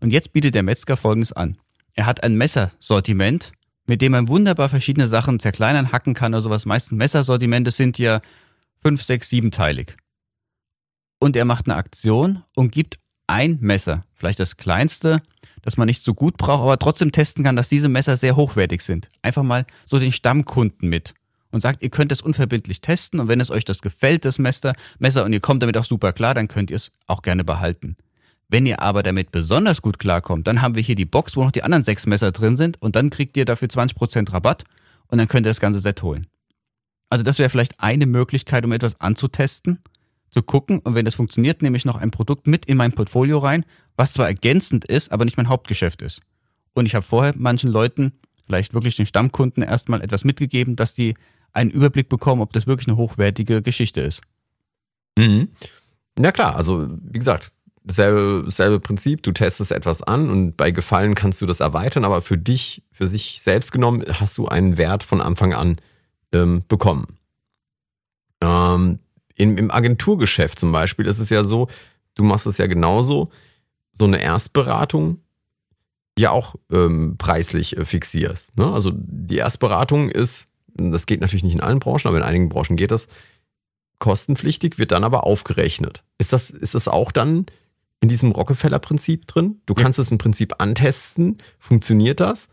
Und 0.00 0.10
jetzt 0.10 0.32
bietet 0.32 0.56
der 0.56 0.64
Metzger 0.64 0.96
Folgendes 0.96 1.32
an. 1.32 1.56
Er 1.92 2.06
hat 2.06 2.24
ein 2.24 2.34
Messersortiment, 2.34 3.52
mit 3.86 4.02
dem 4.02 4.10
man 4.10 4.26
wunderbar 4.26 4.68
verschiedene 4.68 5.06
Sachen 5.06 5.38
zerkleinern, 5.38 5.92
hacken 5.92 6.14
kann 6.14 6.34
oder 6.34 6.42
sowas. 6.42 6.66
Meistens 6.66 6.98
Messersortimente 6.98 7.70
sind 7.70 7.98
ja 7.98 8.20
fünf, 8.82 9.04
sechs, 9.04 9.30
siebenteilig. 9.30 9.96
Und 11.18 11.36
er 11.36 11.44
macht 11.44 11.66
eine 11.66 11.76
Aktion 11.76 12.42
und 12.54 12.72
gibt 12.72 12.98
ein 13.26 13.58
Messer, 13.60 14.04
vielleicht 14.14 14.38
das 14.38 14.56
kleinste, 14.56 15.22
das 15.62 15.76
man 15.76 15.86
nicht 15.86 16.04
so 16.04 16.14
gut 16.14 16.36
braucht, 16.36 16.62
aber 16.62 16.78
trotzdem 16.78 17.12
testen 17.12 17.44
kann, 17.44 17.56
dass 17.56 17.68
diese 17.68 17.88
Messer 17.88 18.16
sehr 18.16 18.36
hochwertig 18.36 18.82
sind. 18.82 19.08
Einfach 19.22 19.42
mal 19.42 19.66
so 19.86 19.98
den 19.98 20.12
Stammkunden 20.12 20.88
mit 20.88 21.14
und 21.50 21.60
sagt, 21.60 21.82
ihr 21.82 21.90
könnt 21.90 22.12
es 22.12 22.20
unverbindlich 22.20 22.80
testen 22.80 23.18
und 23.18 23.28
wenn 23.28 23.40
es 23.40 23.50
euch 23.50 23.64
das 23.64 23.82
gefällt, 23.82 24.24
das 24.24 24.38
Messer, 24.38 24.74
Messer 24.98 25.24
und 25.24 25.32
ihr 25.32 25.40
kommt 25.40 25.62
damit 25.62 25.76
auch 25.76 25.84
super 25.84 26.12
klar, 26.12 26.34
dann 26.34 26.48
könnt 26.48 26.70
ihr 26.70 26.76
es 26.76 26.90
auch 27.06 27.22
gerne 27.22 27.44
behalten. 27.44 27.96
Wenn 28.48 28.66
ihr 28.66 28.80
aber 28.80 29.02
damit 29.02 29.32
besonders 29.32 29.82
gut 29.82 29.98
klarkommt, 29.98 30.46
dann 30.46 30.62
haben 30.62 30.76
wir 30.76 30.82
hier 30.82 30.94
die 30.94 31.04
Box, 31.04 31.36
wo 31.36 31.42
noch 31.42 31.50
die 31.50 31.64
anderen 31.64 31.82
sechs 31.82 32.06
Messer 32.06 32.30
drin 32.30 32.56
sind 32.56 32.80
und 32.80 32.94
dann 32.94 33.10
kriegt 33.10 33.36
ihr 33.36 33.44
dafür 33.44 33.68
20% 33.68 34.32
Rabatt 34.32 34.64
und 35.08 35.18
dann 35.18 35.26
könnt 35.26 35.46
ihr 35.46 35.50
das 35.50 35.60
ganze 35.60 35.80
Set 35.80 36.02
holen. 36.02 36.26
Also 37.08 37.24
das 37.24 37.38
wäre 37.38 37.50
vielleicht 37.50 37.80
eine 37.80 38.06
Möglichkeit, 38.06 38.64
um 38.64 38.72
etwas 38.72 39.00
anzutesten 39.00 39.80
zu 40.36 40.42
gucken 40.42 40.80
und 40.80 40.94
wenn 40.94 41.06
das 41.06 41.14
funktioniert, 41.14 41.62
nehme 41.62 41.78
ich 41.78 41.86
noch 41.86 41.96
ein 41.96 42.10
Produkt 42.10 42.46
mit 42.46 42.66
in 42.66 42.76
mein 42.76 42.92
Portfolio 42.92 43.38
rein, 43.38 43.64
was 43.96 44.12
zwar 44.12 44.26
ergänzend 44.26 44.84
ist, 44.84 45.10
aber 45.10 45.24
nicht 45.24 45.38
mein 45.38 45.48
Hauptgeschäft 45.48 46.02
ist. 46.02 46.20
Und 46.74 46.84
ich 46.84 46.94
habe 46.94 47.06
vorher 47.06 47.32
manchen 47.38 47.70
Leuten, 47.70 48.12
vielleicht 48.44 48.74
wirklich 48.74 48.96
den 48.96 49.06
Stammkunden, 49.06 49.62
erstmal 49.62 50.02
etwas 50.02 50.24
mitgegeben, 50.24 50.76
dass 50.76 50.92
die 50.92 51.14
einen 51.54 51.70
Überblick 51.70 52.10
bekommen, 52.10 52.42
ob 52.42 52.52
das 52.52 52.66
wirklich 52.66 52.86
eine 52.86 52.98
hochwertige 52.98 53.62
Geschichte 53.62 54.02
ist. 54.02 54.20
Mhm. 55.16 55.48
Na 56.18 56.32
klar, 56.32 56.54
also 56.54 56.86
wie 57.00 57.18
gesagt, 57.18 57.50
selbe, 57.86 58.44
selbe 58.48 58.78
Prinzip, 58.78 59.22
du 59.22 59.32
testest 59.32 59.72
etwas 59.72 60.02
an 60.02 60.28
und 60.28 60.58
bei 60.58 60.70
Gefallen 60.70 61.14
kannst 61.14 61.40
du 61.40 61.46
das 61.46 61.60
erweitern, 61.60 62.04
aber 62.04 62.20
für 62.20 62.36
dich, 62.36 62.82
für 62.92 63.06
sich 63.06 63.40
selbst 63.40 63.72
genommen, 63.72 64.04
hast 64.20 64.36
du 64.36 64.48
einen 64.48 64.76
Wert 64.76 65.02
von 65.02 65.22
Anfang 65.22 65.54
an 65.54 65.76
ähm, 66.34 66.62
bekommen. 66.68 67.16
Ähm, 68.42 68.98
in, 69.36 69.58
Im 69.58 69.70
Agenturgeschäft 69.70 70.58
zum 70.58 70.72
Beispiel 70.72 71.06
ist 71.06 71.18
es 71.18 71.30
ja 71.30 71.44
so, 71.44 71.68
du 72.14 72.24
machst 72.24 72.46
es 72.46 72.58
ja 72.58 72.66
genauso, 72.66 73.30
so 73.92 74.04
eine 74.04 74.20
Erstberatung 74.20 75.20
ja 76.18 76.30
auch 76.30 76.54
ähm, 76.72 77.16
preislich 77.18 77.76
äh, 77.76 77.84
fixierst. 77.84 78.56
Ne? 78.56 78.72
Also 78.72 78.92
die 78.94 79.36
Erstberatung 79.36 80.10
ist, 80.10 80.48
das 80.74 81.06
geht 81.06 81.20
natürlich 81.20 81.44
nicht 81.44 81.54
in 81.54 81.60
allen 81.60 81.78
Branchen, 81.78 82.08
aber 82.08 82.16
in 82.16 82.22
einigen 82.22 82.48
Branchen 82.48 82.76
geht 82.76 82.90
das, 82.90 83.08
kostenpflichtig, 83.98 84.78
wird 84.78 84.92
dann 84.92 85.04
aber 85.04 85.24
aufgerechnet. 85.24 86.02
Ist 86.18 86.32
das, 86.32 86.50
ist 86.50 86.74
das 86.74 86.88
auch 86.88 87.12
dann 87.12 87.46
in 88.00 88.08
diesem 88.08 88.32
Rockefeller-Prinzip 88.32 89.26
drin? 89.26 89.60
Du 89.66 89.74
kannst 89.74 89.98
es 89.98 90.10
im 90.10 90.18
Prinzip 90.18 90.54
antesten. 90.58 91.38
Funktioniert 91.58 92.20
das? 92.20 92.48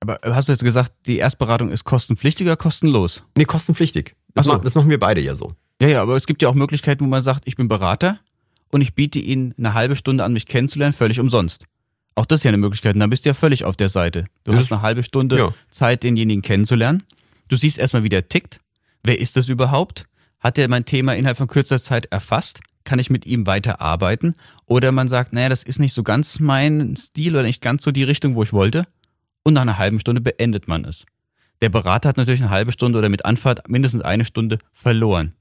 Aber 0.00 0.18
hast 0.24 0.48
du 0.48 0.52
jetzt 0.52 0.64
gesagt, 0.64 0.92
die 1.06 1.18
Erstberatung 1.18 1.70
ist 1.70 1.84
kostenpflichtig 1.84 2.46
oder 2.46 2.56
kostenlos? 2.56 3.22
Nee, 3.36 3.44
kostenpflichtig. 3.44 4.16
Das, 4.34 4.44
so. 4.44 4.52
ma 4.52 4.58
das 4.58 4.74
machen 4.74 4.90
wir 4.90 4.98
beide 4.98 5.20
ja 5.20 5.34
so. 5.34 5.52
Ja, 5.80 5.88
ja, 5.88 6.02
aber 6.02 6.16
es 6.16 6.26
gibt 6.26 6.42
ja 6.42 6.48
auch 6.48 6.54
Möglichkeiten, 6.54 7.04
wo 7.04 7.08
man 7.08 7.22
sagt, 7.22 7.42
ich 7.46 7.56
bin 7.56 7.68
Berater 7.68 8.20
und 8.70 8.80
ich 8.80 8.94
biete 8.94 9.18
Ihnen 9.18 9.54
eine 9.58 9.74
halbe 9.74 9.96
Stunde 9.96 10.24
an, 10.24 10.32
mich 10.32 10.46
kennenzulernen, 10.46 10.94
völlig 10.94 11.18
umsonst. 11.20 11.66
Auch 12.14 12.26
das 12.26 12.40
ist 12.40 12.44
ja 12.44 12.50
eine 12.50 12.58
Möglichkeit. 12.58 12.94
Und 12.94 13.00
dann 13.00 13.10
bist 13.10 13.24
du 13.24 13.30
ja 13.30 13.34
völlig 13.34 13.64
auf 13.64 13.76
der 13.76 13.88
Seite. 13.88 14.26
Du 14.44 14.52
Das 14.52 14.60
hast 14.60 14.72
eine 14.72 14.82
halbe 14.82 15.02
Stunde 15.02 15.38
ja. 15.38 15.54
Zeit, 15.70 16.02
denjenigen 16.02 16.42
kennenzulernen. 16.42 17.02
Du 17.48 17.56
siehst 17.56 17.78
erstmal, 17.78 18.02
wie 18.04 18.08
der 18.08 18.28
tickt. 18.28 18.60
Wer 19.02 19.18
ist 19.18 19.36
das 19.36 19.48
überhaupt? 19.48 20.04
Hat 20.40 20.58
er 20.58 20.68
mein 20.68 20.84
Thema 20.84 21.14
innerhalb 21.14 21.38
von 21.38 21.48
kürzester 21.48 21.82
Zeit 21.82 22.06
erfasst? 22.06 22.60
Kann 22.84 22.98
ich 22.98 23.10
mit 23.10 23.26
ihm 23.26 23.46
weiter 23.46 23.80
arbeiten? 23.80 24.34
Oder 24.66 24.92
man 24.92 25.08
sagt, 25.08 25.32
naja, 25.32 25.48
das 25.48 25.62
ist 25.62 25.78
nicht 25.78 25.94
so 25.94 26.02
ganz 26.02 26.40
mein 26.40 26.96
Stil 26.96 27.34
oder 27.34 27.44
nicht 27.44 27.62
ganz 27.62 27.82
so 27.84 27.92
die 27.92 28.04
Richtung, 28.04 28.34
wo 28.34 28.42
ich 28.42 28.52
wollte. 28.52 28.84
Und 29.44 29.54
nach 29.54 29.62
einer 29.62 29.78
halben 29.78 30.00
Stunde 30.00 30.20
beendet 30.20 30.68
man 30.68 30.84
es. 30.84 31.04
Der 31.62 31.68
Berater 31.68 32.08
hat 32.08 32.16
natürlich 32.16 32.42
eine 32.42 32.50
halbe 32.50 32.72
Stunde 32.72 32.98
oder 32.98 33.08
mit 33.08 33.24
Anfahrt 33.24 33.68
mindestens 33.68 34.02
eine 34.02 34.24
Stunde 34.24 34.58
verloren. 34.72 35.34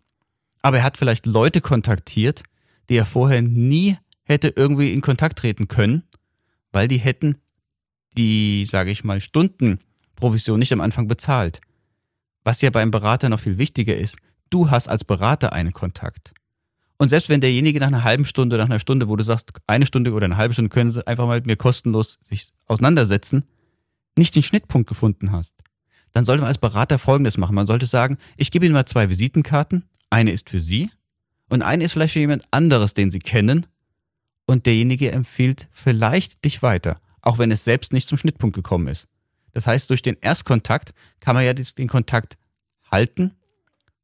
Aber 0.62 0.78
er 0.78 0.84
hat 0.84 0.98
vielleicht 0.98 1.26
Leute 1.26 1.62
kontaktiert, 1.62 2.44
die 2.90 2.96
er 2.96 3.06
vorher 3.06 3.42
nie 3.42 3.98
hätte 4.24 4.54
irgendwie 4.56 4.94
in 4.94 5.02
Kontakt 5.02 5.40
treten 5.40 5.68
können, 5.68 6.04
weil 6.72 6.88
die 6.88 7.00
hätten 7.00 7.38
die, 8.18 8.68
sage 8.68 8.92
ich 8.92 9.04
mal, 9.04 9.20
Stundenprovision 9.20 10.60
nicht 10.60 10.72
am 10.72 10.82
Anfang 10.82 11.08
bezahlt. 11.08 11.60
Was 12.44 12.62
ja 12.62 12.70
beim 12.70 12.92
Berater 12.92 13.28
noch 13.30 13.40
viel 13.40 13.58
wichtiger 13.58 13.98
ist, 13.98 14.18
du 14.52 14.70
hast 14.70 14.90
als 14.90 15.04
Berater 15.04 15.54
einen 15.54 15.74
Kontakt. 15.74 16.36
Und 17.00 17.10
selbst 17.10 17.30
wenn 17.30 17.42
derjenige 17.42 17.80
nach 17.80 17.88
einer 17.88 18.04
halben 18.04 18.26
Stunde, 18.26 18.58
nach 18.58 18.66
einer 18.66 18.80
Stunde, 18.80 19.08
wo 19.08 19.16
du 19.16 19.24
sagst, 19.24 19.54
eine 19.66 19.88
Stunde 19.88 20.14
oder 20.14 20.26
eine 20.26 20.38
halbe 20.38 20.54
Stunde 20.54 20.70
können 20.70 20.92
sie 20.92 21.06
einfach 21.08 21.26
mal 21.26 21.38
mit 21.38 21.48
mir 21.48 21.56
kostenlos 21.56 22.20
sich 22.22 22.50
auseinandersetzen, 22.68 23.44
nicht 24.16 24.36
den 24.36 24.44
Schnittpunkt 24.44 24.88
gefunden 24.88 25.32
hast, 25.32 25.56
dann 26.14 26.26
sollte 26.26 26.42
man 26.42 26.50
als 26.50 26.58
Berater 26.58 27.00
Folgendes 27.00 27.38
machen. 27.38 27.56
Man 27.56 27.68
sollte 27.68 27.86
sagen, 27.86 28.18
ich 28.38 28.52
gebe 28.52 28.66
Ihnen 28.66 28.74
mal 28.74 28.86
zwei 28.86 29.10
Visitenkarten. 29.10 29.86
Eine 30.10 30.32
ist 30.32 30.50
für 30.50 30.60
Sie 30.60 30.90
und 31.50 31.62
eine 31.62 31.84
ist 31.84 31.94
vielleicht 31.94 32.14
für 32.14 32.20
jemand 32.20 32.44
anderes, 32.52 32.94
den 32.94 33.12
Sie 33.12 33.20
kennen. 33.20 33.66
Und 34.46 34.66
derjenige 34.66 35.12
empfiehlt 35.12 35.68
vielleicht 35.72 36.44
dich 36.44 36.62
weiter, 36.62 37.00
auch 37.22 37.38
wenn 37.38 37.52
es 37.52 37.64
selbst 37.64 37.94
nicht 37.94 38.08
zum 38.08 38.18
Schnittpunkt 38.18 38.56
gekommen 38.56 38.88
ist. 38.88 39.08
Das 39.54 39.68
heißt, 39.68 39.90
durch 39.90 40.02
den 40.02 40.18
Erstkontakt 40.20 40.94
kann 41.20 41.36
man 41.36 41.46
ja 41.46 41.54
den 41.54 41.88
Kontakt 41.88 42.38
halten, 42.90 43.34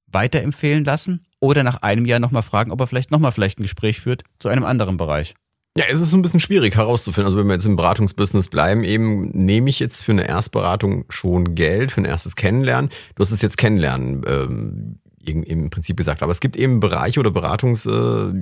weiterempfehlen 0.08 0.84
lassen 0.84 1.22
oder 1.40 1.64
nach 1.64 1.82
einem 1.82 2.06
Jahr 2.06 2.20
nochmal 2.20 2.44
fragen, 2.44 2.72
ob 2.72 2.80
er 2.80 2.88
vielleicht 2.88 3.12
nochmal 3.12 3.32
vielleicht 3.32 3.60
ein 3.60 3.64
Gespräch 3.64 4.00
führt 4.00 4.24
zu 4.40 4.48
einem 4.50 4.64
anderen 4.64 4.98
Bereich. 4.98 5.36
Ja, 5.78 5.86
es 5.90 6.02
ist 6.02 6.10
so 6.10 6.18
ein 6.18 6.24
bisschen 6.24 6.40
schwierig 6.40 6.76
herauszufinden. 6.76 7.28
Also 7.28 7.38
wenn 7.38 7.46
wir 7.46 7.54
jetzt 7.54 7.68
im 7.68 7.76
Beratungsbusiness 7.76 8.48
bleiben, 8.48 8.84
eben 8.84 9.30
nehme 9.30 9.70
ich 9.70 9.80
jetzt 9.80 10.04
für 10.04 10.12
eine 10.12 10.28
Erstberatung 10.28 11.06
schon 11.10 11.54
Geld, 11.54 11.92
für 11.92 12.02
ein 12.02 12.06
erstes 12.06 12.36
Kennenlernen. 12.36 12.90
Du 13.16 13.22
hast 13.22 13.32
es 13.32 13.44
jetzt 13.44 13.58
Kennenlernen 13.58 14.24
ähm, 14.28 15.00
im 15.24 15.70
Prinzip 15.70 15.96
gesagt. 15.96 16.24
Aber 16.24 16.32
es 16.32 16.40
gibt 16.40 16.58
eben 16.58 16.80
Bereiche 16.80 17.20
oder 17.20 17.30
Beratungs, 17.30 17.86
äh, 17.86 17.92
ja, 17.92 18.34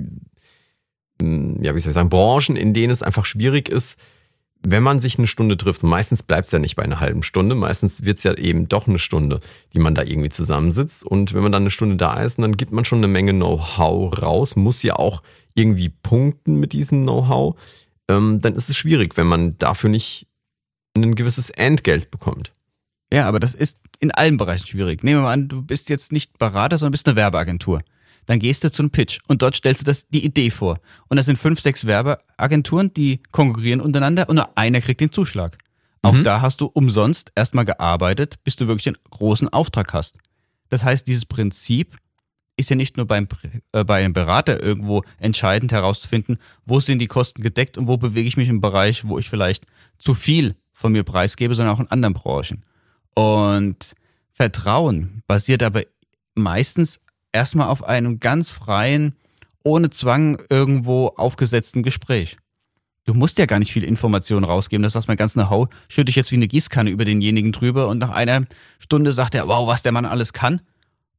wie 1.74 1.80
soll 1.80 1.90
ich 1.90 1.94
sagen, 1.94 2.08
Branchen, 2.08 2.56
in 2.56 2.72
denen 2.72 2.92
es 2.92 3.02
einfach 3.02 3.26
schwierig 3.26 3.68
ist, 3.68 3.98
wenn 4.62 4.82
man 4.82 4.98
sich 4.98 5.18
eine 5.18 5.26
Stunde 5.26 5.58
trifft, 5.58 5.82
meistens 5.82 6.22
bleibt 6.22 6.46
es 6.46 6.52
ja 6.52 6.58
nicht 6.58 6.76
bei 6.76 6.82
einer 6.82 7.00
halben 7.00 7.22
Stunde, 7.22 7.54
meistens 7.54 8.04
wird 8.04 8.18
es 8.18 8.24
ja 8.24 8.34
eben 8.34 8.68
doch 8.68 8.88
eine 8.88 8.98
Stunde, 8.98 9.40
die 9.74 9.78
man 9.78 9.94
da 9.94 10.02
irgendwie 10.02 10.30
zusammensitzt. 10.30 11.04
Und 11.04 11.34
wenn 11.34 11.42
man 11.42 11.52
dann 11.52 11.64
eine 11.64 11.70
Stunde 11.70 11.96
da 11.96 12.14
ist, 12.14 12.38
dann 12.38 12.56
gibt 12.56 12.72
man 12.72 12.84
schon 12.84 12.98
eine 12.98 13.08
Menge 13.08 13.32
Know-how 13.32 14.22
raus, 14.22 14.56
muss 14.56 14.82
ja 14.82 14.96
auch 14.96 15.22
irgendwie 15.56 15.88
punkten 15.88 16.60
mit 16.60 16.72
diesem 16.72 17.02
Know-how. 17.02 17.56
Ähm, 18.08 18.40
dann 18.40 18.54
ist 18.54 18.70
es 18.70 18.76
schwierig, 18.76 19.16
wenn 19.16 19.26
man 19.26 19.58
dafür 19.58 19.90
nicht 19.90 20.28
ein 20.96 21.14
gewisses 21.16 21.50
Entgelt 21.50 22.10
bekommt. 22.10 22.52
Ja, 23.12 23.26
aber 23.26 23.40
das 23.40 23.54
ist 23.54 23.78
in 24.00 24.10
allen 24.10 24.36
Bereichen 24.36 24.66
schwierig. 24.66 25.02
Nehmen 25.02 25.18
wir 25.20 25.24
mal 25.24 25.32
an, 25.32 25.48
du 25.48 25.62
bist 25.62 25.88
jetzt 25.88 26.12
nicht 26.12 26.38
Berater, 26.38 26.78
sondern 26.78 26.92
bist 26.92 27.08
eine 27.08 27.16
Werbeagentur. 27.16 27.82
Dann 28.26 28.40
gehst 28.40 28.64
du 28.64 28.72
zu 28.72 28.82
einem 28.82 28.90
Pitch 28.90 29.20
und 29.28 29.42
dort 29.42 29.54
stellst 29.54 29.82
du 29.82 29.84
das, 29.84 30.06
die 30.08 30.24
Idee 30.24 30.50
vor. 30.50 30.80
Und 31.08 31.16
das 31.16 31.26
sind 31.26 31.38
fünf, 31.38 31.60
sechs 31.60 31.86
Werbeagenturen, 31.86 32.92
die 32.92 33.20
konkurrieren 33.30 33.80
untereinander 33.80 34.28
und 34.28 34.36
nur 34.36 34.56
einer 34.58 34.80
kriegt 34.80 35.00
den 35.00 35.12
Zuschlag. 35.12 35.56
Auch 36.02 36.12
Mhm. 36.12 36.24
da 36.24 36.40
hast 36.40 36.60
du 36.60 36.66
umsonst 36.66 37.30
erstmal 37.34 37.64
gearbeitet, 37.64 38.42
bis 38.42 38.56
du 38.56 38.66
wirklich 38.66 38.88
einen 38.88 38.98
großen 39.10 39.48
Auftrag 39.48 39.92
hast. 39.92 40.16
Das 40.68 40.82
heißt, 40.82 41.06
dieses 41.06 41.24
Prinzip 41.24 41.96
ist 42.56 42.70
ja 42.70 42.76
nicht 42.76 42.96
nur 42.96 43.06
beim, 43.06 43.28
äh, 43.72 43.84
bei 43.84 44.00
einem 44.00 44.12
Berater 44.12 44.62
irgendwo 44.62 45.02
entscheidend 45.18 45.72
herauszufinden, 45.72 46.38
wo 46.64 46.80
sind 46.80 46.98
die 46.98 47.06
Kosten 47.06 47.42
gedeckt 47.42 47.76
und 47.76 47.86
wo 47.86 47.96
bewege 47.96 48.28
ich 48.28 48.36
mich 48.36 48.48
im 48.48 48.60
Bereich, 48.60 49.06
wo 49.06 49.18
ich 49.18 49.28
vielleicht 49.28 49.66
zu 49.98 50.14
viel 50.14 50.56
von 50.72 50.92
mir 50.92 51.04
preisgebe, 51.04 51.54
sondern 51.54 51.74
auch 51.74 51.80
in 51.80 51.90
anderen 51.90 52.14
Branchen. 52.14 52.62
Und 53.14 53.94
Vertrauen 54.32 55.22
basiert 55.26 55.62
aber 55.62 55.82
meistens 56.34 57.00
erstmal 57.32 57.68
auf 57.68 57.84
einem 57.84 58.20
ganz 58.20 58.50
freien, 58.50 59.14
ohne 59.62 59.90
Zwang 59.90 60.38
irgendwo 60.50 61.08
aufgesetzten 61.08 61.82
Gespräch. 61.82 62.36
Du 63.04 63.14
musst 63.14 63.38
ja 63.38 63.46
gar 63.46 63.58
nicht 63.58 63.72
viel 63.72 63.84
Information 63.84 64.44
rausgeben. 64.44 64.82
Das 64.82 64.94
heißt, 64.94 65.08
mein 65.08 65.16
ganz 65.16 65.34
Know-how 65.34 65.68
schütte 65.88 66.10
ich 66.10 66.16
jetzt 66.16 66.32
wie 66.32 66.36
eine 66.36 66.48
Gießkanne 66.48 66.90
über 66.90 67.04
denjenigen 67.04 67.52
drüber 67.52 67.88
und 67.88 67.98
nach 67.98 68.10
einer 68.10 68.44
Stunde 68.78 69.12
sagt 69.12 69.34
er, 69.34 69.46
wow, 69.46 69.66
was 69.66 69.82
der 69.82 69.92
Mann 69.92 70.04
alles 70.04 70.32
kann. 70.32 70.60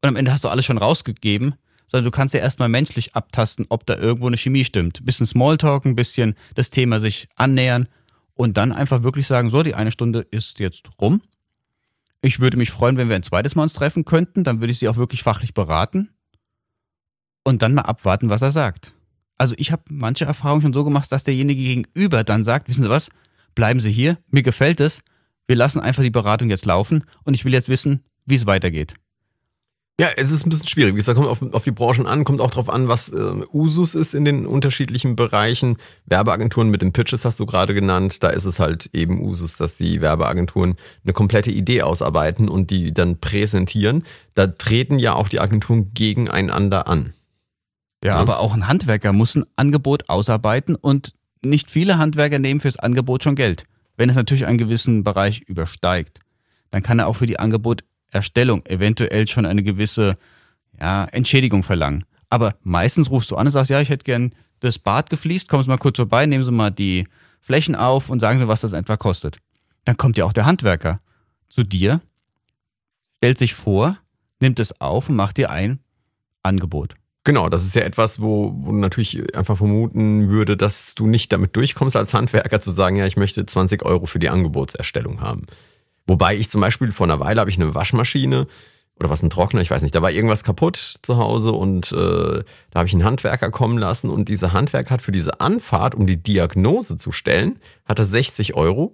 Und 0.07 0.13
am 0.13 0.19
Ende 0.19 0.31
hast 0.31 0.45
du 0.45 0.47
alles 0.47 0.65
schon 0.65 0.77
rausgegeben. 0.77 1.55
Sondern 1.85 2.05
du 2.05 2.11
kannst 2.11 2.33
ja 2.33 2.39
erstmal 2.39 2.69
menschlich 2.69 3.15
abtasten, 3.15 3.65
ob 3.69 3.85
da 3.85 3.97
irgendwo 3.97 4.27
eine 4.27 4.37
Chemie 4.37 4.63
stimmt. 4.63 5.05
Bisschen 5.05 5.27
Smalltalk, 5.27 5.85
ein 5.85 5.95
bisschen 5.95 6.35
das 6.55 6.69
Thema 6.69 6.99
sich 7.01 7.27
annähern 7.35 7.87
Und 8.33 8.55
dann 8.55 8.71
einfach 8.71 9.03
wirklich 9.03 9.27
sagen, 9.27 9.49
so, 9.49 9.63
die 9.63 9.75
eine 9.75 9.91
Stunde 9.91 10.21
ist 10.31 10.59
jetzt 10.59 10.89
rum. 11.01 11.21
Ich 12.21 12.39
würde 12.39 12.55
mich 12.55 12.71
freuen, 12.71 12.95
wenn 12.95 13.09
wir 13.09 13.15
ein 13.17 13.23
zweites 13.23 13.55
Mal 13.55 13.63
uns 13.63 13.73
treffen 13.73 14.05
könnten. 14.05 14.45
Dann 14.45 14.61
würde 14.61 14.71
ich 14.71 14.79
sie 14.79 14.87
auch 14.87 14.95
wirklich 14.95 15.23
fachlich 15.23 15.53
beraten. 15.53 16.09
Und 17.43 17.61
dann 17.61 17.73
mal 17.73 17.81
abwarten, 17.81 18.29
was 18.29 18.41
er 18.41 18.51
sagt. 18.53 18.93
Also 19.37 19.55
ich 19.57 19.71
habe 19.73 19.83
manche 19.89 20.25
Erfahrungen 20.25 20.61
schon 20.61 20.73
so 20.73 20.83
gemacht, 20.85 21.11
dass 21.11 21.23
derjenige 21.23 21.61
gegenüber 21.61 22.23
dann 22.23 22.43
sagt, 22.45 22.69
wissen 22.69 22.83
Sie 22.83 22.89
was, 22.89 23.09
bleiben 23.55 23.79
Sie 23.79 23.91
hier, 23.91 24.17
mir 24.29 24.43
gefällt 24.43 24.79
es, 24.79 25.01
wir 25.47 25.55
lassen 25.55 25.79
einfach 25.79 26.03
die 26.03 26.09
Beratung 26.09 26.49
jetzt 26.49 26.65
laufen 26.65 27.03
und 27.23 27.33
ich 27.33 27.45
will 27.45 27.53
jetzt 27.53 27.69
wissen, 27.69 28.03
wie 28.25 28.35
es 28.35 28.45
weitergeht. 28.45 28.95
Ja, 29.99 30.09
es 30.15 30.29
ist 30.29 30.45
ein 30.45 30.49
bisschen 30.49 30.67
schwierig. 30.67 30.93
Wie 30.93 30.97
gesagt, 30.97 31.17
kommt 31.17 31.27
auf, 31.27 31.41
auf 31.53 31.63
die 31.63 31.71
Branchen 31.71 32.05
an, 32.05 32.23
kommt 32.23 32.39
auch 32.39 32.51
darauf 32.51 32.69
an, 32.69 32.87
was 32.87 33.09
äh, 33.09 33.41
Usus 33.51 33.95
ist 33.95 34.13
in 34.13 34.25
den 34.25 34.45
unterschiedlichen 34.45 35.15
Bereichen. 35.15 35.77
Werbeagenturen 36.05 36.69
mit 36.69 36.83
den 36.83 36.93
Pitches 36.93 37.25
hast 37.25 37.39
du 37.39 37.47
gerade 37.47 37.73
genannt. 37.73 38.21
Da 38.21 38.27
ist 38.27 38.45
es 38.45 38.59
halt 38.59 38.91
eben 38.93 39.19
Usus, 39.23 39.57
dass 39.57 39.75
die 39.77 39.99
Werbeagenturen 39.99 40.75
eine 41.03 41.13
komplette 41.13 41.49
Idee 41.49 41.81
ausarbeiten 41.81 42.47
und 42.47 42.69
die 42.69 42.93
dann 42.93 43.19
präsentieren. 43.19 44.03
Da 44.35 44.45
treten 44.45 44.99
ja 44.99 45.15
auch 45.15 45.29
die 45.29 45.39
Agenturen 45.39 45.91
gegeneinander 45.95 46.87
an. 46.87 47.13
Ja, 48.03 48.11
ja, 48.11 48.15
aber 48.17 48.39
auch 48.39 48.53
ein 48.53 48.67
Handwerker 48.67 49.13
muss 49.13 49.35
ein 49.35 49.45
Angebot 49.55 50.09
ausarbeiten 50.09 50.75
und 50.75 51.13
nicht 51.43 51.71
viele 51.71 51.97
Handwerker 51.97 52.37
nehmen 52.37 52.59
fürs 52.59 52.77
Angebot 52.77 53.23
schon 53.23 53.35
Geld. 53.35 53.65
Wenn 53.95 54.09
es 54.09 54.15
natürlich 54.15 54.45
einen 54.45 54.59
gewissen 54.59 55.03
Bereich 55.03 55.41
übersteigt, 55.41 56.19
dann 56.69 56.83
kann 56.83 56.99
er 56.99 57.07
auch 57.07 57.15
für 57.15 57.25
die 57.25 57.39
Angeboterstellung 58.07 58.65
eventuell 58.65 59.27
schon 59.27 59.45
eine 59.45 59.63
gewisse 59.63 60.17
ja, 60.79 61.05
Entschädigung 61.05 61.63
verlangen. 61.63 62.05
Aber 62.29 62.55
meistens 62.61 63.09
rufst 63.09 63.31
du 63.31 63.35
an 63.35 63.47
und 63.47 63.53
sagst, 63.53 63.69
ja, 63.69 63.81
ich 63.81 63.89
hätte 63.89 64.03
gern 64.03 64.31
das 64.59 64.79
Bad 64.79 65.09
gefliest, 65.09 65.47
kommen 65.47 65.63
Sie 65.63 65.69
mal 65.69 65.77
kurz 65.77 65.97
vorbei, 65.97 66.25
nehmen 66.25 66.43
Sie 66.43 66.51
mal 66.51 66.71
die 66.71 67.07
Flächen 67.39 67.75
auf 67.75 68.09
und 68.09 68.19
sagen 68.19 68.39
Sie, 68.39 68.47
was 68.47 68.61
das 68.61 68.73
etwa 68.73 68.97
kostet. 68.97 69.37
Dann 69.85 69.97
kommt 69.97 70.17
ja 70.17 70.25
auch 70.25 70.33
der 70.33 70.45
Handwerker 70.45 70.99
zu 71.49 71.63
dir, 71.63 72.01
stellt 73.17 73.37
sich 73.37 73.53
vor, 73.53 73.97
nimmt 74.41 74.59
es 74.59 74.81
auf 74.81 75.09
und 75.09 75.15
macht 75.15 75.37
dir 75.37 75.49
ein 75.49 75.79
Angebot. 76.43 76.95
Genau, 77.23 77.49
das 77.49 77.65
ist 77.65 77.75
ja 77.75 77.81
etwas, 77.81 78.21
wo, 78.21 78.53
wo 78.57 78.71
natürlich 78.71 79.35
einfach 79.35 79.57
vermuten 79.57 80.29
würde, 80.29 80.55
dass 80.55 80.95
du 80.95 81.07
nicht 81.07 81.31
damit 81.31 81.55
durchkommst 81.55 81.95
als 81.95 82.13
Handwerker 82.13 82.61
zu 82.61 82.71
sagen, 82.71 82.95
ja, 82.95 83.05
ich 83.05 83.17
möchte 83.17 83.45
20 83.45 83.83
Euro 83.83 84.05
für 84.05 84.19
die 84.19 84.29
Angebotserstellung 84.29 85.21
haben. 85.21 85.45
Wobei 86.07 86.35
ich 86.37 86.49
zum 86.49 86.61
Beispiel 86.61 86.91
vor 86.91 87.05
einer 87.05 87.19
Weile 87.19 87.41
habe 87.41 87.49
ich 87.49 87.59
eine 87.59 87.75
Waschmaschine 87.75 88.47
oder 88.99 89.09
was 89.09 89.21
ein 89.21 89.29
Trockner, 89.29 89.61
ich 89.61 89.69
weiß 89.69 89.83
nicht, 89.83 89.93
da 89.93 90.01
war 90.01 90.11
irgendwas 90.11 90.43
kaputt 90.43 90.77
zu 90.77 91.17
Hause 91.17 91.51
und 91.51 91.91
äh, 91.91 91.95
da 92.71 92.79
habe 92.79 92.87
ich 92.87 92.93
einen 92.93 93.03
Handwerker 93.03 93.51
kommen 93.51 93.77
lassen 93.77 94.09
und 94.09 94.27
dieser 94.27 94.53
Handwerker 94.53 94.91
hat 94.91 95.01
für 95.01 95.11
diese 95.11 95.39
Anfahrt, 95.39 95.93
um 95.93 96.07
die 96.07 96.17
Diagnose 96.17 96.97
zu 96.97 97.11
stellen, 97.11 97.59
hat 97.85 97.99
er 97.99 98.05
60 98.05 98.55
Euro 98.55 98.93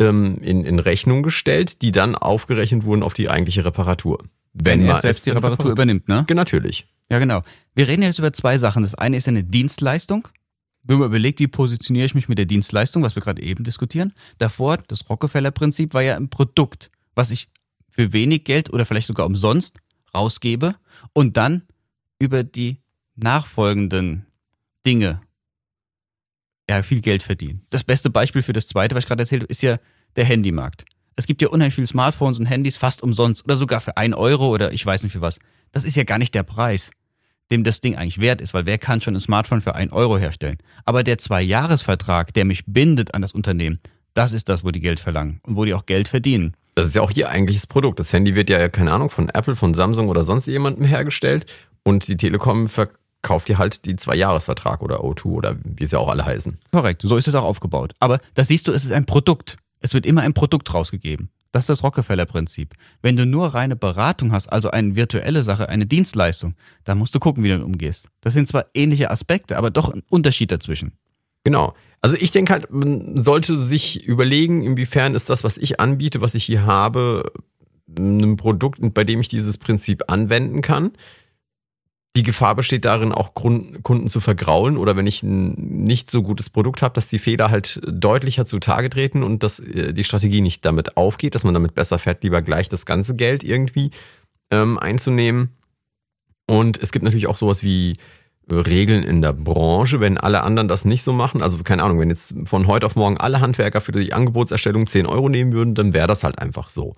ähm, 0.00 0.38
in, 0.40 0.64
in 0.64 0.78
Rechnung 0.78 1.22
gestellt, 1.22 1.82
die 1.82 1.92
dann 1.92 2.16
aufgerechnet 2.16 2.84
wurden 2.84 3.02
auf 3.02 3.14
die 3.14 3.30
eigentliche 3.30 3.64
Reparatur. 3.64 4.18
Wenn, 4.52 4.80
Wenn 4.80 4.88
er 4.88 4.96
selbst 4.96 5.26
die 5.26 5.30
Reparatur 5.30 5.70
übernimmt, 5.70 6.08
ne? 6.08 6.26
Natürlich. 6.34 6.88
Ja, 7.10 7.18
genau. 7.18 7.42
Wir 7.74 7.88
reden 7.88 8.02
jetzt 8.02 8.18
über 8.18 8.32
zwei 8.32 8.58
Sachen. 8.58 8.82
Das 8.82 8.94
eine 8.94 9.16
ist 9.16 9.28
eine 9.28 9.44
Dienstleistung. 9.44 10.28
Wenn 10.86 10.98
man 10.98 11.08
überlegt, 11.08 11.40
wie 11.40 11.48
positioniere 11.48 12.06
ich 12.06 12.14
mich 12.14 12.28
mit 12.28 12.38
der 12.38 12.46
Dienstleistung, 12.46 13.02
was 13.02 13.16
wir 13.16 13.22
gerade 13.22 13.42
eben 13.42 13.64
diskutieren. 13.64 14.12
Davor, 14.38 14.78
das 14.88 15.08
Rockefeller-Prinzip 15.08 15.94
war 15.94 16.02
ja 16.02 16.16
ein 16.16 16.30
Produkt, 16.30 16.90
was 17.14 17.30
ich 17.30 17.48
für 17.88 18.12
wenig 18.12 18.44
Geld 18.44 18.72
oder 18.72 18.86
vielleicht 18.86 19.08
sogar 19.08 19.26
umsonst 19.26 19.78
rausgebe 20.14 20.76
und 21.12 21.36
dann 21.36 21.62
über 22.18 22.44
die 22.44 22.78
nachfolgenden 23.16 24.26
Dinge 24.84 25.20
ja, 26.68 26.82
viel 26.82 27.00
Geld 27.00 27.22
verdiene. 27.22 27.60
Das 27.70 27.84
beste 27.84 28.10
Beispiel 28.10 28.42
für 28.42 28.52
das 28.52 28.66
zweite, 28.66 28.94
was 28.94 29.04
ich 29.04 29.08
gerade 29.08 29.22
erzählt 29.22 29.42
habe, 29.42 29.50
ist 29.50 29.62
ja 29.62 29.78
der 30.16 30.24
Handymarkt. 30.24 30.84
Es 31.14 31.26
gibt 31.26 31.40
ja 31.40 31.48
unheimlich 31.48 31.74
viele 31.74 31.86
Smartphones 31.86 32.38
und 32.38 32.46
Handys 32.46 32.76
fast 32.76 33.02
umsonst 33.02 33.44
oder 33.44 33.56
sogar 33.56 33.80
für 33.80 33.96
ein 33.96 34.14
Euro 34.14 34.48
oder 34.48 34.72
ich 34.72 34.84
weiß 34.84 35.02
nicht 35.02 35.12
für 35.12 35.20
was. 35.20 35.38
Das 35.72 35.84
ist 35.84 35.96
ja 35.96 36.04
gar 36.04 36.18
nicht 36.18 36.34
der 36.34 36.42
Preis, 36.42 36.90
dem 37.50 37.64
das 37.64 37.80
Ding 37.80 37.96
eigentlich 37.96 38.20
wert 38.20 38.40
ist, 38.40 38.54
weil 38.54 38.66
wer 38.66 38.78
kann 38.78 39.00
schon 39.00 39.14
ein 39.14 39.20
Smartphone 39.20 39.60
für 39.60 39.74
ein 39.74 39.92
Euro 39.92 40.18
herstellen? 40.18 40.58
Aber 40.84 41.02
der 41.02 41.18
Zwei-Jahres-Vertrag, 41.18 42.34
der 42.34 42.44
mich 42.44 42.64
bindet 42.66 43.14
an 43.14 43.22
das 43.22 43.32
Unternehmen, 43.32 43.78
das 44.14 44.32
ist 44.32 44.48
das, 44.48 44.64
wo 44.64 44.70
die 44.70 44.80
Geld 44.80 44.98
verlangen 44.98 45.40
und 45.42 45.56
wo 45.56 45.64
die 45.64 45.74
auch 45.74 45.86
Geld 45.86 46.08
verdienen. 46.08 46.56
Das 46.74 46.88
ist 46.88 46.94
ja 46.94 47.02
auch 47.02 47.10
ihr 47.12 47.30
eigentliches 47.30 47.66
Produkt. 47.66 47.98
Das 47.98 48.12
Handy 48.12 48.34
wird 48.34 48.50
ja, 48.50 48.68
keine 48.68 48.92
Ahnung, 48.92 49.10
von 49.10 49.28
Apple, 49.28 49.56
von 49.56 49.74
Samsung 49.74 50.08
oder 50.08 50.24
sonst 50.24 50.46
jemandem 50.46 50.84
hergestellt 50.84 51.46
und 51.84 52.08
die 52.08 52.16
Telekom 52.16 52.68
verkauft 52.68 53.48
dir 53.48 53.58
halt 53.58 53.84
die 53.84 53.96
Zwei-Jahres-Vertrag 53.96 54.82
oder 54.82 55.00
O2 55.00 55.26
oder 55.26 55.56
wie 55.62 55.86
sie 55.86 55.98
auch 55.98 56.08
alle 56.08 56.26
heißen. 56.26 56.58
Korrekt, 56.72 57.02
so 57.02 57.16
ist 57.16 57.28
es 57.28 57.34
auch 57.34 57.44
aufgebaut. 57.44 57.92
Aber 58.00 58.20
das 58.34 58.48
siehst 58.48 58.68
du, 58.68 58.72
es 58.72 58.84
ist 58.84 58.92
ein 58.92 59.06
Produkt. 59.06 59.56
Es 59.80 59.94
wird 59.94 60.06
immer 60.06 60.22
ein 60.22 60.34
Produkt 60.34 60.72
rausgegeben. 60.72 61.30
Das 61.52 61.62
ist 61.64 61.68
das 61.68 61.82
Rockefeller-Prinzip. 61.82 62.74
Wenn 63.02 63.16
du 63.16 63.26
nur 63.26 63.48
reine 63.48 63.76
Beratung 63.76 64.32
hast, 64.32 64.52
also 64.52 64.70
eine 64.70 64.96
virtuelle 64.96 65.42
Sache, 65.42 65.68
eine 65.68 65.86
Dienstleistung, 65.86 66.54
dann 66.84 66.98
musst 66.98 67.14
du 67.14 67.18
gucken, 67.18 67.42
wie 67.42 67.48
du 67.48 67.54
damit 67.54 67.66
umgehst. 67.66 68.08
Das 68.20 68.34
sind 68.34 68.46
zwar 68.46 68.66
ähnliche 68.74 69.10
Aspekte, 69.10 69.56
aber 69.56 69.70
doch 69.70 69.92
ein 69.92 70.02
Unterschied 70.08 70.50
dazwischen. 70.50 70.92
Genau. 71.44 71.74
Also 72.00 72.16
ich 72.16 72.30
denke 72.30 72.52
halt, 72.52 72.70
man 72.70 73.18
sollte 73.20 73.58
sich 73.58 74.04
überlegen, 74.04 74.62
inwiefern 74.62 75.14
ist 75.14 75.30
das, 75.30 75.44
was 75.44 75.58
ich 75.58 75.80
anbiete, 75.80 76.20
was 76.20 76.34
ich 76.34 76.44
hier 76.44 76.66
habe, 76.66 77.32
ein 77.96 78.36
Produkt, 78.36 78.80
bei 78.94 79.04
dem 79.04 79.20
ich 79.20 79.28
dieses 79.28 79.56
Prinzip 79.58 80.04
anwenden 80.08 80.60
kann 80.60 80.92
die 82.16 82.22
Gefahr 82.22 82.54
besteht 82.54 82.86
darin, 82.86 83.12
auch 83.12 83.34
Kunden 83.34 84.08
zu 84.08 84.20
vergraulen 84.20 84.78
oder 84.78 84.96
wenn 84.96 85.06
ich 85.06 85.22
ein 85.22 85.52
nicht 85.84 86.10
so 86.10 86.22
gutes 86.22 86.48
Produkt 86.48 86.80
habe, 86.80 86.94
dass 86.94 87.08
die 87.08 87.18
Fehler 87.18 87.50
halt 87.50 87.80
deutlicher 87.86 88.46
zutage 88.46 88.88
treten 88.88 89.22
und 89.22 89.42
dass 89.42 89.60
äh, 89.60 89.92
die 89.92 90.04
Strategie 90.04 90.40
nicht 90.40 90.64
damit 90.64 90.96
aufgeht, 90.96 91.34
dass 91.34 91.44
man 91.44 91.52
damit 91.52 91.74
besser 91.74 91.98
fährt, 91.98 92.24
lieber 92.24 92.40
gleich 92.40 92.70
das 92.70 92.86
ganze 92.86 93.16
Geld 93.16 93.44
irgendwie 93.44 93.90
ähm, 94.50 94.78
einzunehmen. 94.78 95.50
Und 96.46 96.82
es 96.82 96.90
gibt 96.90 97.04
natürlich 97.04 97.26
auch 97.26 97.36
sowas 97.36 97.62
wie 97.62 97.96
äh, 98.50 98.54
Regeln 98.54 99.02
in 99.02 99.20
der 99.20 99.34
Branche, 99.34 100.00
wenn 100.00 100.16
alle 100.16 100.42
anderen 100.42 100.68
das 100.68 100.86
nicht 100.86 101.02
so 101.02 101.12
machen. 101.12 101.42
Also 101.42 101.58
keine 101.58 101.82
Ahnung, 101.82 102.00
wenn 102.00 102.08
jetzt 102.08 102.34
von 102.44 102.66
heute 102.66 102.86
auf 102.86 102.96
morgen 102.96 103.18
alle 103.18 103.40
Handwerker 103.40 103.82
für 103.82 103.92
die 103.92 104.14
Angebotserstellung 104.14 104.86
10 104.86 105.04
Euro 105.06 105.28
nehmen 105.28 105.52
würden, 105.52 105.74
dann 105.74 105.92
wäre 105.92 106.06
das 106.06 106.24
halt 106.24 106.38
einfach 106.38 106.70
so. 106.70 106.96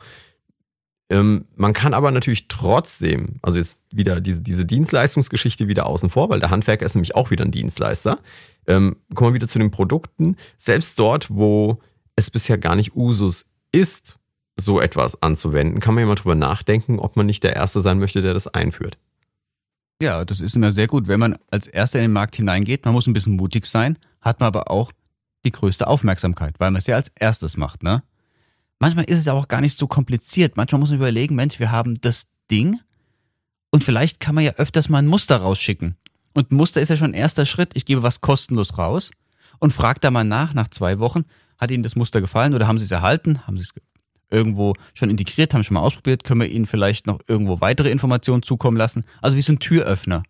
Ähm, 1.10 1.46
man 1.56 1.72
kann 1.72 1.94
aber 1.94 2.10
natürlich 2.10 2.48
trotzdem, 2.48 3.36
also 3.40 3.58
jetzt 3.58 3.80
wieder 3.90 4.20
diese, 4.20 4.42
diese 4.42 4.66
Dienstleistungsgeschichte 4.66 5.66
wieder 5.66 5.86
außen 5.86 6.10
vor, 6.10 6.28
weil 6.28 6.40
der 6.40 6.50
Handwerker 6.50 6.84
ist 6.84 6.94
nämlich 6.94 7.14
auch 7.14 7.30
wieder 7.30 7.44
ein 7.44 7.50
Dienstleister. 7.50 8.18
Ähm, 8.66 8.96
kommen 9.14 9.30
wir 9.30 9.34
wieder 9.34 9.48
zu 9.48 9.58
den 9.58 9.70
Produkten. 9.70 10.36
Selbst 10.58 10.98
dort, 10.98 11.30
wo 11.30 11.80
es 12.16 12.30
bisher 12.30 12.58
gar 12.58 12.76
nicht 12.76 12.94
Usus 12.94 13.46
ist, 13.72 14.18
so 14.56 14.80
etwas 14.80 15.22
anzuwenden, 15.22 15.80
kann 15.80 15.94
man 15.94 16.02
ja 16.02 16.08
mal 16.08 16.14
drüber 16.16 16.34
nachdenken, 16.34 16.98
ob 16.98 17.16
man 17.16 17.26
nicht 17.26 17.44
der 17.44 17.56
Erste 17.56 17.80
sein 17.80 17.98
möchte, 17.98 18.22
der 18.22 18.34
das 18.34 18.48
einführt. 18.48 18.98
Ja, 20.02 20.24
das 20.24 20.40
ist 20.40 20.56
immer 20.56 20.72
sehr 20.72 20.86
gut, 20.88 21.08
wenn 21.08 21.20
man 21.20 21.36
als 21.50 21.66
Erster 21.66 21.98
in 21.98 22.06
den 22.06 22.12
Markt 22.12 22.36
hineingeht. 22.36 22.84
Man 22.84 22.94
muss 22.94 23.06
ein 23.06 23.12
bisschen 23.12 23.36
mutig 23.36 23.66
sein, 23.66 23.98
hat 24.20 24.40
man 24.40 24.48
aber 24.48 24.70
auch 24.70 24.92
die 25.44 25.52
größte 25.52 25.86
Aufmerksamkeit, 25.86 26.58
weil 26.58 26.70
man 26.70 26.80
es 26.80 26.86
ja 26.86 26.96
als 26.96 27.10
erstes 27.14 27.56
macht, 27.56 27.82
ne? 27.82 28.02
Manchmal 28.78 29.04
ist 29.04 29.18
es 29.18 29.28
auch 29.28 29.48
gar 29.48 29.60
nicht 29.60 29.78
so 29.78 29.86
kompliziert. 29.86 30.56
Manchmal 30.56 30.80
muss 30.80 30.90
man 30.90 30.98
überlegen, 30.98 31.34
Mensch, 31.34 31.58
wir 31.58 31.70
haben 31.70 32.00
das 32.00 32.28
Ding 32.50 32.80
und 33.70 33.84
vielleicht 33.84 34.20
kann 34.20 34.34
man 34.34 34.44
ja 34.44 34.52
öfters 34.52 34.88
mal 34.88 34.98
ein 34.98 35.06
Muster 35.06 35.36
rausschicken. 35.38 35.96
Und 36.34 36.52
Muster 36.52 36.80
ist 36.80 36.88
ja 36.88 36.96
schon 36.96 37.14
erster 37.14 37.46
Schritt. 37.46 37.72
Ich 37.74 37.84
gebe 37.84 38.02
was 38.02 38.20
kostenlos 38.20 38.78
raus 38.78 39.10
und 39.58 39.72
frage 39.72 40.00
da 40.00 40.10
mal 40.10 40.24
nach, 40.24 40.54
nach 40.54 40.68
zwei 40.68 40.98
Wochen, 40.98 41.24
hat 41.58 41.70
Ihnen 41.70 41.82
das 41.82 41.96
Muster 41.96 42.20
gefallen 42.20 42.54
oder 42.54 42.68
haben 42.68 42.78
Sie 42.78 42.84
es 42.84 42.90
erhalten? 42.90 43.46
Haben 43.46 43.56
Sie 43.56 43.64
es 43.64 43.74
irgendwo 44.30 44.74
schon 44.94 45.10
integriert, 45.10 45.52
haben 45.54 45.64
schon 45.64 45.74
mal 45.74 45.80
ausprobiert? 45.80 46.24
Können 46.24 46.40
wir 46.40 46.48
Ihnen 46.48 46.66
vielleicht 46.66 47.06
noch 47.06 47.20
irgendwo 47.26 47.60
weitere 47.60 47.90
Informationen 47.90 48.42
zukommen 48.42 48.76
lassen? 48.76 49.04
Also 49.20 49.36
wie 49.36 49.42
so 49.42 49.52
ein 49.52 49.58
Türöffner. 49.58 50.22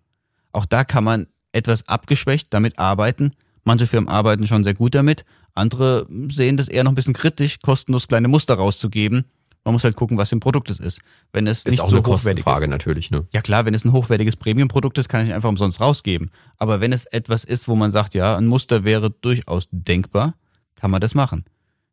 Auch 0.53 0.65
da 0.65 0.85
kann 0.85 1.05
man 1.05 1.27
etwas 1.53 1.87
abgeschwächt 1.89 2.49
damit 2.51 2.79
arbeiten. 2.79 3.33
Manche 3.65 3.87
Firmen 3.87 4.09
arbeiten 4.09 4.47
schon 4.47 4.65
sehr 4.65 4.75
gut 4.75 4.95
damit, 4.95 5.25
andere 5.59 6.07
sehen 6.31 6.57
das 6.57 6.69
eher 6.69 6.85
noch 6.85 6.93
ein 6.93 6.95
bisschen 6.95 7.15
kritisch, 7.15 7.61
kostenlos 7.61 8.09
kleine 8.09 8.29
Muster 8.29 8.55
rauszugeben. 8.55 9.25
Man 9.65 9.75
muss 9.75 9.85
halt 9.85 9.97
gucken, 9.97 10.17
was 10.17 10.31
für 10.31 10.37
ein 10.37 10.41
Produkt 10.41 10.71
es 10.71 10.81
ist. 10.81 11.01
Wenn 11.33 11.47
es 11.47 11.59
ist 11.59 11.73
nicht 11.73 11.81
auch 11.81 11.91
so 11.91 11.97
eine 11.97 12.03
Kostenfrage 12.03 12.65
ist. 12.65 12.71
natürlich. 12.71 13.11
Ne? 13.11 13.27
Ja 13.33 13.43
klar, 13.43 13.67
wenn 13.67 13.75
es 13.75 13.85
ein 13.85 13.93
hochwertiges 13.93 14.37
Premium-Produkt 14.37 14.97
ist, 14.99 15.09
kann 15.09 15.27
ich 15.27 15.35
einfach 15.35 15.49
umsonst 15.49 15.81
rausgeben. 15.81 16.31
Aber 16.57 16.81
wenn 16.81 16.93
es 16.93 17.05
etwas 17.05 17.45
ist, 17.45 17.69
wo 17.69 17.77
man 17.77 17.91
sagt, 17.91 18.15
ja, 18.15 18.37
ein 18.37 18.47
Muster 18.47 18.85
wäre 18.85 19.11
durchaus 19.11 19.69
denkbar, 19.71 20.35
kann 20.75 20.91
man 20.91 21.01
das 21.01 21.15
machen. 21.15 21.45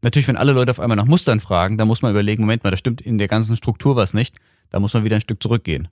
Natürlich, 0.02 0.28
wenn 0.28 0.38
alle 0.38 0.54
Leute 0.54 0.72
auf 0.72 0.80
einmal 0.80 0.96
nach 0.96 1.06
Mustern 1.06 1.40
fragen, 1.40 1.78
dann 1.78 1.88
muss 1.88 2.02
man 2.02 2.12
überlegen, 2.12 2.44
Moment 2.44 2.64
mal, 2.64 2.72
da 2.72 2.78
stimmt 2.78 3.02
in 3.02 3.18
der 3.18 3.28
ganzen 3.28 3.58
Struktur 3.58 3.96
was 3.96 4.14
nicht. 4.14 4.38
Da 4.70 4.80
muss 4.80 4.94
man 4.94 5.04
wieder 5.04 5.16
ein 5.16 5.22
Stück 5.22 5.42
zurückgehen. 5.42 5.88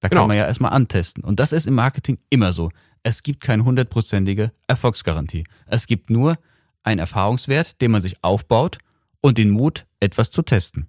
Da 0.00 0.08
genau. 0.08 0.22
kann 0.22 0.28
man 0.28 0.36
ja 0.36 0.46
erstmal 0.46 0.72
antesten. 0.72 1.22
Und 1.22 1.38
das 1.40 1.52
ist 1.52 1.66
im 1.66 1.74
Marketing 1.74 2.18
immer 2.30 2.52
so. 2.52 2.70
Es 3.02 3.22
gibt 3.22 3.40
keine 3.40 3.64
hundertprozentige 3.64 4.52
Erfolgsgarantie. 4.66 5.44
Es 5.66 5.86
gibt 5.86 6.10
nur 6.10 6.36
ein 6.82 6.98
Erfahrungswert, 6.98 7.80
den 7.80 7.90
man 7.90 8.02
sich 8.02 8.22
aufbaut 8.22 8.78
und 9.20 9.38
den 9.38 9.50
Mut, 9.50 9.86
etwas 10.00 10.30
zu 10.30 10.42
testen. 10.42 10.88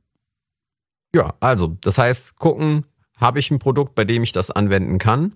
Ja, 1.14 1.34
also 1.40 1.78
das 1.82 1.98
heißt, 1.98 2.38
gucken, 2.38 2.86
habe 3.18 3.40
ich 3.40 3.52
ein 3.52 3.60
Produkt, 3.60 3.96
bei 3.96 4.06
dem 4.06 4.24
ich 4.24 4.32
das 4.32 4.52
anwenden 4.52 4.98
kann? 4.98 5.36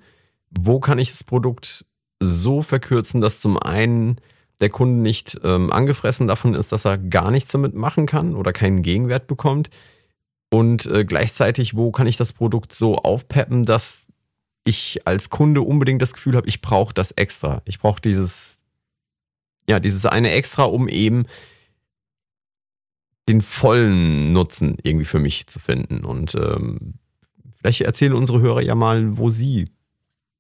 Wo 0.50 0.80
kann 0.80 1.00
ich 1.00 1.12
das 1.12 1.24
Produkt 1.24 1.86
so 2.22 2.62
verkürzen, 2.62 3.22
dass 3.22 3.40
zum 3.40 3.58
einen 3.58 4.18
der 4.62 4.70
Kunde 4.70 5.02
nicht 5.02 5.40
ähm, 5.44 5.72
angefressen 5.72 6.28
davon 6.28 6.54
ist, 6.54 6.72
dass 6.72 6.86
er 6.86 6.98
gar 6.98 7.32
nichts 7.32 7.52
damit 7.52 7.74
machen 7.74 8.06
kann 8.06 8.36
oder 8.36 8.54
keinen 8.54 8.82
Gegenwert 8.82 9.28
bekommt. 9.28 9.70
Und 10.50 10.86
äh, 10.86 11.04
gleichzeitig, 11.04 11.76
wo 11.76 11.92
kann 11.92 12.08
ich 12.08 12.18
das 12.18 12.32
Produkt 12.32 12.74
so 12.74 12.96
aufpeppen, 12.96 13.64
dass 13.64 14.06
ich 14.64 15.06
als 15.06 15.30
Kunde 15.30 15.62
unbedingt 15.62 16.02
das 16.02 16.14
Gefühl 16.14 16.36
habe, 16.36 16.48
ich 16.48 16.62
brauche 16.62 16.94
das 16.94 17.12
extra. 17.12 17.62
Ich 17.66 17.80
brauche 17.80 18.02
dieses, 18.02 18.55
ja, 19.70 19.80
dieses 19.80 20.06
eine 20.06 20.32
extra, 20.32 20.64
um 20.64 20.88
eben 20.88 21.26
den 23.28 23.42
vollen 23.42 24.34
Nutzen 24.34 24.78
irgendwie 24.84 25.06
für 25.06 25.20
mich 25.20 25.48
zu 25.48 25.60
finden. 25.60 26.06
Und 26.06 26.36
ähm, 26.36 26.96
vielleicht 27.58 27.82
erzählen 27.82 28.14
unsere 28.14 28.42
Hörer 28.42 28.62
ja 28.62 28.76
mal, 28.76 29.18
wo 29.18 29.30
sie 29.30 29.66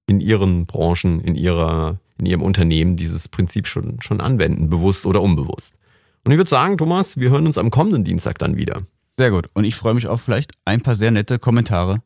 in 0.08 0.20
ihren 0.20 0.66
Branchen, 0.68 1.20
in 1.22 1.36
ihrer, 1.36 2.00
in 2.20 2.28
ihrem 2.28 2.44
Unternehmen 2.44 2.96
dieses 2.96 3.28
Prinzip 3.28 3.68
schon, 3.68 4.02
schon 4.02 4.22
anwenden, 4.22 4.70
bewusst 4.70 5.06
oder 5.06 5.22
unbewusst. 5.22 5.76
Und 6.24 6.32
ich 6.32 6.38
würde 6.38 6.50
sagen, 6.50 6.78
Thomas, 6.78 7.18
wir 7.18 7.30
hören 7.30 7.48
uns 7.48 7.58
am 7.58 7.72
kommenden 7.72 8.04
Dienstag 8.04 8.38
dann 8.38 8.58
wieder. 8.58 8.84
Sehr 9.18 9.32
gut. 9.32 9.50
Und 9.54 9.64
ich 9.64 9.76
freue 9.76 9.94
mich 9.94 10.08
auf 10.08 10.22
vielleicht 10.22 10.52
ein 10.66 10.82
paar 10.82 10.96
sehr 10.96 11.12
nette 11.12 11.40
Kommentare, 11.40 12.02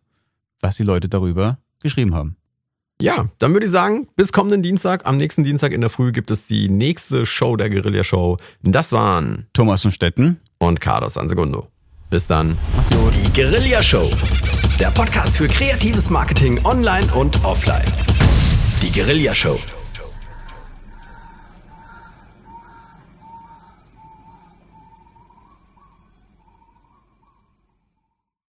was 0.61 0.77
die 0.77 0.83
Leute 0.83 1.09
darüber 1.09 1.57
geschrieben 1.81 2.13
haben. 2.13 2.35
Ja, 3.01 3.29
dann 3.39 3.53
würde 3.53 3.65
ich 3.65 3.71
sagen, 3.71 4.09
bis 4.17 4.33
kommenden 4.33 4.61
Dienstag. 4.61 5.07
Am 5.07 5.15
nächsten 5.15 5.45
Dienstag 5.45 5.71
in 5.71 5.79
der 5.79 5.89
Früh 5.89 6.11
gibt 6.11 6.31
es 6.31 6.47
die 6.47 6.67
nächste 6.67 7.25
Show 7.25 7.55
der 7.55 7.69
Guerilla 7.69 8.03
Show. 8.03 8.35
Das 8.61 8.91
waren 8.91 9.47
Thomas 9.53 9.81
von 9.83 9.91
Stetten 9.91 10.41
und 10.57 10.81
Carlos 10.81 11.17
Ansegundo. 11.17 11.67
Bis 12.09 12.27
dann. 12.27 12.57
Macht's 12.75 12.97
gut. 12.97 13.13
Die 13.15 13.31
Guerilla 13.31 13.81
Show. 13.81 14.11
Der 14.81 14.91
Podcast 14.91 15.37
für 15.37 15.47
kreatives 15.47 16.09
Marketing 16.09 16.59
online 16.65 17.07
und 17.13 17.41
offline. 17.45 17.85
Die 18.81 18.91
Guerilla 18.91 19.33
Show. 19.33 19.57